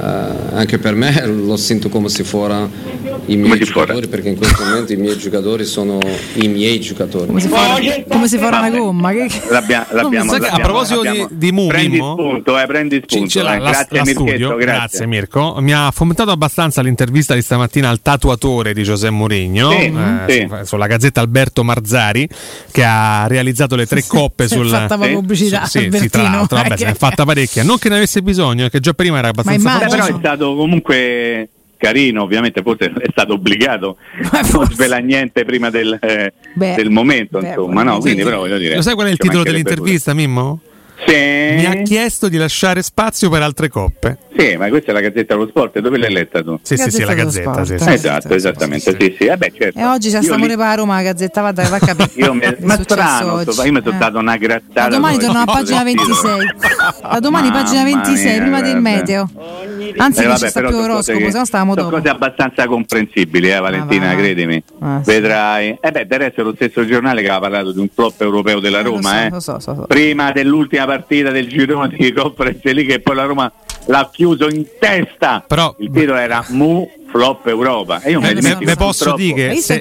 eh, 0.00 0.04
anche 0.54 0.78
per 0.78 0.94
me 0.94 1.24
lo 1.26 1.56
sento 1.56 1.88
come 1.88 2.08
se 2.08 2.24
fossero 2.24 3.09
i 3.26 3.36
miei 3.36 3.58
giocatori, 3.60 4.06
perché 4.08 4.28
in 4.30 4.36
questo 4.36 4.62
momento 4.64 4.92
i 4.92 4.96
miei 4.96 5.16
giocatori 5.16 5.64
sono 5.64 5.98
i 6.34 6.48
miei 6.48 6.80
giocatori. 6.80 7.26
Come 7.26 7.40
si 7.40 7.48
fa, 7.48 7.78
come 8.08 8.28
si 8.28 8.38
fa 8.38 8.48
una 8.48 8.70
gomma? 8.70 9.12
Che... 9.12 9.28
L'abbiamo, 9.50 9.84
l'abbiamo, 9.90 10.30
che 10.32 10.36
a 10.36 10.40
l'abbiamo- 10.40 10.58
proposito 10.64 11.00
di- 11.00 11.06
l'abbiamo- 11.06 11.28
di 11.32 11.52
Mu, 11.52 11.66
prendi 11.68 11.96
spunto, 11.96 12.58
eh, 12.58 12.66
prendi 12.66 13.02
spunto. 13.06 13.38
eh. 13.38 13.42
la, 13.42 13.56
grazie 13.58 13.86
la 13.90 14.02
Mirchetto, 14.04 14.26
studio, 14.28 14.56
grazie. 14.56 15.06
Mirko. 15.06 15.56
Mi 15.60 15.72
ha 15.72 15.90
fomentato 15.92 16.30
abbastanza 16.30 16.82
l'intervista 16.82 17.34
di 17.34 17.42
stamattina 17.42 17.88
al 17.88 18.00
tatuatore 18.02 18.72
di 18.74 18.82
Giuseppe 18.82 19.12
Mourinho 19.12 19.70
Sì, 19.70 19.76
eh, 19.76 19.92
sì. 20.28 20.46
su- 20.48 20.64
sulla 20.64 20.86
gazzetta 20.86 21.20
Alberto 21.20 21.62
Marzari 21.64 22.28
che 22.70 22.84
ha 22.84 23.26
realizzato 23.26 23.76
le 23.76 23.86
tre 23.86 24.04
coppe 24.06 24.48
Si 24.48 24.54
è 24.54 24.56
sul 24.56 24.68
fatta 24.68 24.98
Sì. 25.00 25.12
pubblicità. 25.12 25.64
Sì, 25.66 25.88
sì, 25.92 26.08
tra 26.08 26.22
l'altro, 26.22 26.56
vabbè, 26.56 26.76
se 26.76 26.84
ne 26.84 26.90
è 26.92 26.94
fatta 26.94 27.24
parecchia. 27.24 27.62
Non 27.62 27.78
che 27.78 27.88
ne 27.88 27.96
avesse 27.96 28.22
bisogno, 28.22 28.68
che 28.68 28.80
già 28.80 28.92
prima 28.92 29.18
era 29.18 29.28
abbastanza 29.28 29.60
immagino. 29.60 29.90
Beh, 29.90 29.96
però 29.96 30.16
è 30.16 30.18
stato 30.18 30.54
comunque 30.56 31.48
carino, 31.80 32.22
ovviamente 32.22 32.62
forse 32.62 32.92
è 33.00 33.08
stato 33.10 33.32
obbligato 33.32 33.96
Ma 34.30 34.40
a 34.40 34.48
non 34.52 34.66
svelare 34.66 35.02
niente 35.02 35.44
prima 35.44 35.70
del, 35.70 35.98
eh, 36.00 36.32
Beh, 36.52 36.74
del 36.76 36.90
momento, 36.90 37.40
beh, 37.40 37.48
insomma, 37.48 37.82
no? 37.82 37.98
Quindi 37.98 38.22
però 38.22 38.38
voglio 38.38 38.58
dire. 38.58 38.76
Lo 38.76 38.82
sai 38.82 38.94
qual 38.94 39.08
è 39.08 39.10
il 39.10 39.16
titolo 39.16 39.42
dell'intervista, 39.42 40.14
Mimmo? 40.14 40.60
Sì. 41.06 41.14
Mi 41.14 41.64
ha 41.66 41.82
chiesto 41.82 42.28
di 42.28 42.36
lasciare 42.36 42.82
spazio 42.82 43.30
per 43.30 43.42
altre 43.42 43.68
coppe. 43.68 44.18
Sì, 44.36 44.56
ma 44.56 44.68
questa 44.68 44.90
è 44.90 44.94
la 44.94 45.00
Gazzetta 45.00 45.34
dello 45.34 45.48
Sport, 45.48 45.78
dove 45.80 45.98
l'hai 45.98 46.12
letta 46.12 46.42
tu? 46.42 46.58
Sì, 46.62 46.76
sì, 46.76 46.90
sì, 46.90 47.04
la 47.04 47.14
Gazzetta. 47.14 47.64
Sì, 47.64 47.78
sì. 47.78 47.90
Esatto, 47.90 48.34
esattamente, 48.34 48.96
sì, 48.98 49.14
sì. 49.18 49.24
Eh 49.24 49.36
beh, 49.36 49.52
certo. 49.56 49.78
E 49.78 49.84
oggi 49.84 50.10
c'è 50.10 50.16
Io 50.18 50.22
sta 50.22 50.36
lì- 50.36 50.54
la 50.54 50.74
Roma, 50.74 50.94
la 50.96 51.02
gazzetta, 51.02 51.40
vada, 51.40 51.68
va 51.68 51.76
a 51.76 51.78
capire. 51.78 52.10
Io 52.14 52.32
mi- 52.34 52.56
ma 52.60 52.78
strano, 52.80 53.32
oggi. 53.34 53.52
sto- 53.52 53.64
io 53.64 53.72
mi 53.72 53.80
sono 53.82 53.94
Eh. 53.94 53.98
dato 53.98 54.18
una 54.18 54.36
grattata. 54.36 54.88
Da 54.88 54.94
domani 54.94 55.18
torno 55.18 55.38
a 55.40 55.44
pagina 55.44 55.82
titolo 55.84 56.06
del 56.14 56.14
26. 56.24 56.46
titolo. 56.60 57.10
Da 57.12 57.20
domani 57.20 57.50
pagina 57.50 57.82
Mamma 57.82 58.02
26, 58.02 58.32
mia, 58.32 58.40
prima 58.42 58.60
del 58.62 58.80
meteo. 58.80 59.30
Anzi, 59.96 60.22
Eh, 60.22 60.26
vabbè, 60.26 60.38
ci 60.38 60.48
sta 60.48 60.60
più 60.60 60.68
sono 60.70 60.80
cose 60.94 61.12
oroscopo, 61.12 61.30
se 61.30 61.38
no 61.38 61.44
stavamo 61.44 61.72
sono 61.74 61.84
dopo. 61.84 61.96
cose 61.96 62.08
abbastanza 62.08 62.66
comprensibili, 62.66 63.50
eh, 63.50 63.58
Valentina, 63.58 64.06
va. 64.08 64.14
credimi. 64.14 64.62
Ah, 64.78 65.00
sì. 65.04 65.10
Vedrai. 65.10 65.78
Eh 65.80 65.90
beh, 65.90 66.06
del 66.06 66.18
resto 66.20 66.40
è 66.40 66.44
lo 66.44 66.52
stesso 66.54 66.86
giornale 66.86 67.20
che 67.22 67.28
aveva 67.28 67.40
parlato 67.48 67.72
di 67.72 67.80
un 67.80 67.88
flop 67.92 68.20
europeo 68.20 68.60
della 68.60 68.78
Eh, 68.80 68.82
Roma, 68.82 69.24
eh. 69.26 69.30
lo 69.30 69.40
so, 69.40 69.58
so, 69.58 69.74
so. 69.74 69.82
Prima 69.86 70.30
dell'ultima 70.32 70.86
partita 70.90 71.30
del 71.30 71.46
girone 71.46 71.94
di 71.96 72.12
Conference 72.12 72.72
League 72.72 72.94
che 72.94 73.00
poi 73.00 73.14
la 73.14 73.24
Roma 73.24 73.52
l'ha 73.86 74.10
chiuso 74.12 74.48
in 74.48 74.66
testa. 74.80 75.44
Però- 75.46 75.72
il 75.78 75.90
titolo 75.92 76.18
era 76.18 76.44
Mu 76.48 76.88
Flop 77.10 77.46
Europa. 77.46 78.00
E 78.02 78.10
io 78.12 78.20
me 78.20 78.30
Eh, 78.30 78.40
me- 78.40 78.58
me 78.60 78.76
posso 78.76 79.14
dire 79.14 79.54
che 79.54 79.60
se- 79.60 79.80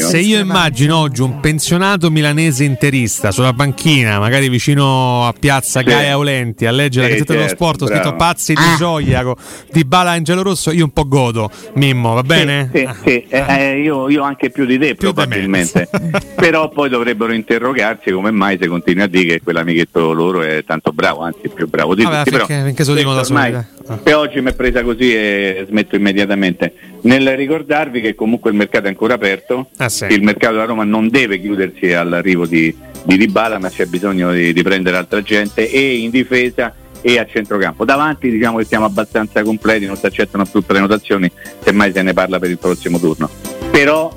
Se 0.00 0.18
io 0.18 0.38
immagino 0.40 0.96
oggi 0.98 1.22
un 1.22 1.38
pensionato 1.40 2.10
milanese 2.10 2.64
interista 2.64 3.30
sulla 3.30 3.52
panchina, 3.52 4.18
magari 4.18 4.48
vicino 4.48 5.26
a 5.26 5.32
piazza 5.38 5.80
Sì. 5.80 5.86
Gaia 5.86 6.12
Aulenti, 6.12 6.66
a 6.66 6.70
leggere 6.72 7.02
la 7.06 7.12
Sì, 7.12 7.18
Gazzetta 7.18 7.32
dello 7.34 7.46
certo, 7.48 7.64
Sport, 7.64 7.82
ho 7.82 7.86
scritto 7.86 8.00
bravo. 8.02 8.16
pazzi 8.16 8.54
di 8.54 8.60
gioia 8.76 9.22
co- 9.22 9.36
di 9.70 9.84
Bala 9.84 10.10
Angelo 10.10 10.42
Rosso, 10.42 10.72
io 10.72 10.84
un 10.84 10.90
po' 10.92 11.06
godo. 11.06 11.50
Mimmo, 11.74 12.14
va 12.14 12.22
bene? 12.22 12.70
Sì, 12.72 12.78
sì, 12.80 12.84
Ah. 12.84 12.96
sì, 13.04 13.24
eh, 13.28 13.44
eh, 13.48 13.80
io, 13.80 14.08
io 14.08 14.22
anche 14.22 14.50
più 14.50 14.64
di 14.64 14.78
te 14.78 14.88
di 14.88 14.94
probabilmente. 14.94 15.88
Però 16.34 16.68
poi 16.70 16.88
dovrebbero 16.88 17.32
interrogarsi 17.32 18.10
come 18.10 18.30
mai 18.32 18.58
se 18.60 18.66
continui 18.66 19.02
a 19.02 19.06
dire 19.06 19.24
che 19.34 19.40
quell'amichetto 19.42 20.12
loro 20.12 20.42
è 20.42 20.64
tanto 20.64 20.92
bravo, 20.92 21.20
anzi 21.20 21.48
più 21.54 21.68
bravo 21.68 21.94
di 21.94 22.02
Vabbè, 22.02 22.16
tutti. 22.24 22.30
finché- 22.30 22.46
Però 22.46 22.64
finché 22.64 22.84
se 22.84 22.90
lo 22.90 22.96
dicono 22.96 23.14
da 23.14 23.24
soli. 23.24 23.54
Ah. 23.54 23.66
Per 24.02 24.16
oggi 24.16 24.40
mi 24.40 24.50
è 24.50 24.54
presa 24.54 24.82
così 24.82 25.14
e 25.14 25.66
smetto 25.68 25.96
immediatamente. 26.00 26.72
Nel 27.02 27.36
ricordarvi 27.36 28.00
che 28.00 28.14
comunque 28.14 28.50
il 28.50 28.56
mercato 28.56 28.86
è 28.86 28.88
ancora 28.88 29.14
aperto, 29.14 29.68
Ah, 29.76 29.88
sì. 29.88 30.06
il 30.10 30.22
mercato 30.22 30.54
della 30.54 30.64
Roma 30.66 30.84
non 30.84 31.08
deve 31.08 31.40
chiudersi 31.40 31.92
all'arrivo 31.92 32.46
di, 32.46 32.74
di 33.04 33.16
Dybala, 33.16 33.58
ma 33.58 33.68
c'è 33.68 33.86
bisogno 33.86 34.32
di, 34.32 34.52
di 34.52 34.62
prendere 34.62 34.96
altra 34.96 35.22
gente 35.22 35.70
e 35.70 35.98
in 35.98 36.10
difesa 36.10 36.74
e 37.02 37.18
a 37.18 37.24
centrocampo. 37.26 37.84
Davanti 37.84 38.30
diciamo 38.30 38.58
che 38.58 38.64
siamo 38.64 38.84
abbastanza 38.84 39.42
completi, 39.42 39.86
non 39.86 39.96
si 39.96 40.06
accettano 40.06 40.44
più 40.44 40.62
prenotazioni, 40.62 41.30
semmai 41.62 41.92
se 41.92 42.02
ne 42.02 42.12
parla 42.12 42.38
per 42.38 42.50
il 42.50 42.58
prossimo 42.58 42.98
turno. 42.98 43.28
Però 43.70 44.12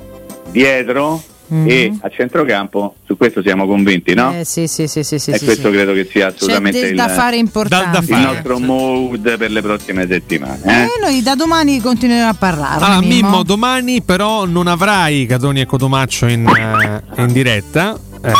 dietro 0.50 1.22
Mhm. 1.46 1.68
e 1.68 1.92
a 2.00 2.08
centrocampo 2.08 2.94
su 3.06 3.16
questo 3.16 3.42
siamo 3.42 3.66
convinti, 3.66 4.14
no? 4.14 4.32
Eh, 4.38 4.44
sì, 4.44 4.66
sì, 4.66 4.86
sì, 4.86 5.02
sì, 5.02 5.18
sì, 5.18 5.30
e 5.30 5.38
sì, 5.38 5.44
questo 5.44 5.68
sì. 5.68 5.74
credo 5.74 5.92
che 5.92 6.08
sia 6.10 6.28
C'è 6.28 6.34
assolutamente 6.34 6.80
del 6.80 6.90
il, 6.90 6.96
da 6.96 7.08
fare 7.08 7.36
importante. 7.36 7.84
Da- 7.86 7.92
da 7.92 7.98
il 7.98 8.04
fare. 8.06 8.22
nostro 8.22 8.58
mood 8.58 9.36
per 9.36 9.50
le 9.50 9.60
prossime 9.62 10.06
settimane. 10.08 10.60
eh? 10.64 10.82
E 10.84 10.88
noi 11.00 11.22
da 11.22 11.34
domani 11.34 11.80
continueremo 11.80 12.28
a 12.28 12.34
parlare. 12.34 12.84
Allora, 12.84 13.00
Mimmo, 13.00 13.42
domani 13.42 14.00
però 14.02 14.46
non 14.46 14.66
avrai 14.66 15.26
Catoni 15.26 15.60
e 15.60 15.66
Cotomaccio 15.66 16.26
in, 16.26 16.46
eh, 16.46 17.22
in 17.22 17.32
diretta, 17.32 17.94
eh, 18.22 18.32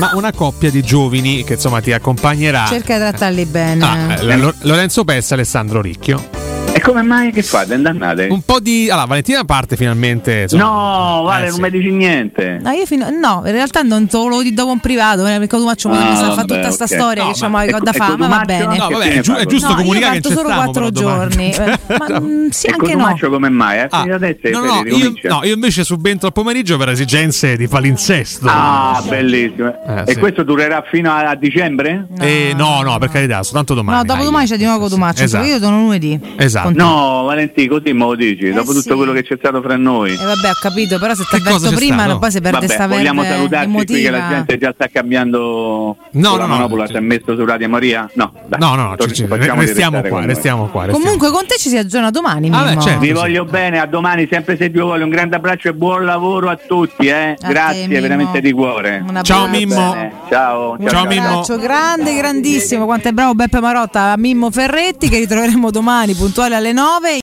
ma 0.00 0.12
una 0.14 0.32
coppia 0.32 0.70
di 0.70 0.82
giovani 0.82 1.44
che 1.44 1.54
insomma 1.54 1.80
ti 1.80 1.92
accompagnerà. 1.92 2.64
Cerca 2.66 2.94
di 2.94 3.00
trattarli 3.00 3.44
bene. 3.44 3.84
Ah, 3.84 4.14
eh, 4.20 4.36
Lo- 4.38 4.54
Lorenzo 4.62 5.04
Pessa 5.04 5.32
e 5.34 5.36
Alessandro 5.36 5.80
Ricchio. 5.82 6.41
E 6.74 6.80
come 6.80 7.02
mai 7.02 7.30
che 7.32 7.42
fate? 7.42 7.74
Andannate? 7.74 8.28
Un 8.30 8.40
po' 8.42 8.58
di. 8.58 8.88
Allora, 8.90 9.06
Valentina 9.06 9.44
parte 9.44 9.76
finalmente. 9.76 10.42
insomma. 10.42 10.62
No, 10.64 11.22
Vale, 11.24 11.44
Eh, 11.44 11.48
non 11.48 11.54
sì. 11.56 11.60
mi 11.60 11.70
dici 11.70 11.90
niente. 11.90 12.58
No, 12.62 12.70
io 12.70 12.86
fino- 12.86 13.08
no, 13.10 13.42
in 13.44 13.52
realtà 13.52 13.82
non 13.82 14.06
te 14.06 14.16
lo 14.16 14.40
dire 14.42 14.54
dopo 14.54 14.70
un 14.72 14.80
privato, 14.80 15.26
eh, 15.26 15.38
perché 15.38 15.56
tu 15.56 15.66
faccio 15.66 15.90
Ah, 15.90 16.10
mi 16.10 16.16
fa 16.34 16.44
tutta 16.44 16.70
sta 16.70 16.84
ok. 16.84 16.90
storia 16.92 17.22
No, 17.24 17.28
che 17.32 17.38
c'è 17.38 17.48
ma- 17.48 17.64
da 17.66 17.78
ecco- 17.78 17.92
fame, 17.92 18.24
ecco, 18.24 18.28
va 18.36 18.42
bene. 18.44 18.76
No, 18.78 18.86
Che 18.86 18.94
vabbè, 18.94 19.12
è, 19.12 19.20
giu- 19.20 19.36
è 19.36 19.44
giusto 19.46 19.66
No, 19.66 19.72
io 19.74 19.78
comunicare 19.82 20.20
che 20.20 20.20
parto 20.22 20.28
c'è 20.28 20.34
solo 20.34 20.54
quattro 20.62 20.90
giorni. 20.90 21.50
Eh, 21.52 21.78
ma, 21.98 22.20
mm, 22.20 22.48
sì, 22.48 22.66
anche 22.68 22.94
no. 22.94 23.16
Come 23.30 23.48
mai? 23.50 23.78
È 23.78 23.86
Ah, 23.90 24.00
adesso 24.02 24.38
no, 24.50 24.64
no, 24.64 24.82
io, 24.86 25.12
no, 25.24 25.40
io 25.44 25.54
invece 25.54 25.84
subentro 25.84 26.28
al 26.28 26.32
pomeriggio 26.32 26.76
per 26.78 26.88
esigenze 26.88 27.56
di 27.56 27.68
palinsesto. 27.68 28.46
Ah, 28.48 29.02
bellissimo. 29.06 29.74
Eh, 29.86 30.04
e 30.12 30.16
questo 30.18 30.42
durerà 30.42 30.82
fino 30.90 31.12
a, 31.12 31.34
dicembre? 31.34 32.06
Eh, 32.18 32.52
no, 32.56 32.80
no, 32.82 32.96
per 32.98 33.10
carità, 33.10 33.42
soltanto 33.42 33.74
domani. 33.74 33.98
No, 33.98 34.04
dopo 34.04 34.24
domani 34.24 34.46
c'è 34.46 34.56
di 34.56 34.64
nuovo 34.64 34.80
Cotumaccio, 34.80 35.22
Esatto. 35.22 35.44
io 35.46 35.58
sono 35.58 35.78
lunedì. 35.80 36.18
Esatto. 36.36 36.61
Con- 36.62 36.72
No, 36.74 37.22
Valentì, 37.24 37.66
così 37.68 37.92
me 37.92 38.04
lo 38.04 38.14
dici, 38.14 38.50
dopo 38.50 38.70
Eh, 38.70 38.74
tutto 38.74 38.90
sì. 38.90 38.94
quello 38.94 39.12
che 39.12 39.22
c'è 39.22 39.36
stato 39.38 39.60
fra 39.62 39.76
noi. 39.76 40.12
E 40.12 40.16
vabbè, 40.16 40.48
ho 40.50 40.58
capito, 40.60 40.98
però 40.98 41.14
se 41.14 41.24
ti 41.30 41.40
c'è 41.42 41.72
prima, 41.74 42.02
stato? 42.04 42.18
poi 42.18 42.30
si 42.30 42.40
perde 42.40 42.60
Vabbè, 42.66 42.72
sta 42.72 42.86
vogliamo 42.86 43.20
verve 43.22 43.36
salutarci 43.36 43.70
qui 43.72 43.84
che 43.84 43.92
emotiva. 44.08 44.18
la 44.18 44.28
gente 44.34 44.58
già 44.58 44.72
sta 44.74 44.86
cambiando 44.88 45.96
No, 46.12 46.30
no, 46.30 46.36
no, 46.36 46.46
manopola, 46.46 46.86
si 46.86 46.94
è 46.94 47.00
messo 47.00 47.34
su 47.36 47.44
Radio 47.44 47.68
Maria? 47.68 48.08
No, 48.14 48.32
dai, 48.46 48.60
No, 48.60 48.74
no, 48.74 48.88
no, 48.88 48.96
tor- 48.96 49.10
ci- 49.12 49.26
restiamo 49.28 50.00
qua, 50.02 50.18
noi. 50.18 50.26
restiamo 50.26 50.66
qua. 50.66 50.84
restiamo 50.84 51.04
Comunque 51.04 51.30
con 51.30 51.46
te 51.46 51.56
ci 51.58 51.68
si 51.68 51.76
aggiorna 51.76 52.10
domani, 52.10 52.50
Ah, 52.52 52.74
beh, 52.74 52.80
certo. 52.80 52.98
Vi 53.00 53.06
Sì. 53.06 53.12
voglio 53.12 53.44
bene, 53.44 53.78
a 53.80 53.86
domani, 53.86 54.26
sempre 54.30 54.56
se 54.56 54.70
Dio 54.70 54.84
vuole. 54.84 55.04
Un 55.04 55.10
grande 55.10 55.36
abbraccio 55.36 55.68
e 55.68 55.74
buon 55.74 56.04
lavoro 56.04 56.48
a 56.50 56.56
tutti, 56.56 57.06
eh. 57.06 57.36
A 57.40 57.48
Grazie, 57.48 57.88
te, 57.88 58.00
veramente 58.00 58.40
di 58.40 58.52
cuore. 58.52 59.02
Un 59.06 59.20
Ciao. 59.22 59.48
Mimmo. 59.48 59.92
Bene, 59.92 60.12
Ciao, 60.28 60.76
Un 60.78 60.88
Ciao, 60.88 61.06
Mimmo. 61.06 61.26
abbraccio 61.28 61.56
grande, 61.58 62.14
grandissimo. 62.14 62.84
Quanto 62.84 63.08
è 63.08 63.12
bravo 63.12 63.34
Beppe 63.34 63.60
Marotta 63.60 64.12
a 64.12 64.16
Mimmo 64.16 64.50
Ferretti 64.50 65.08
che 65.08 65.18
ritroveremo 65.18 65.70
domani 65.70 66.14
puntuale 66.14 66.51
alle 66.54 66.72
9. 66.72 67.08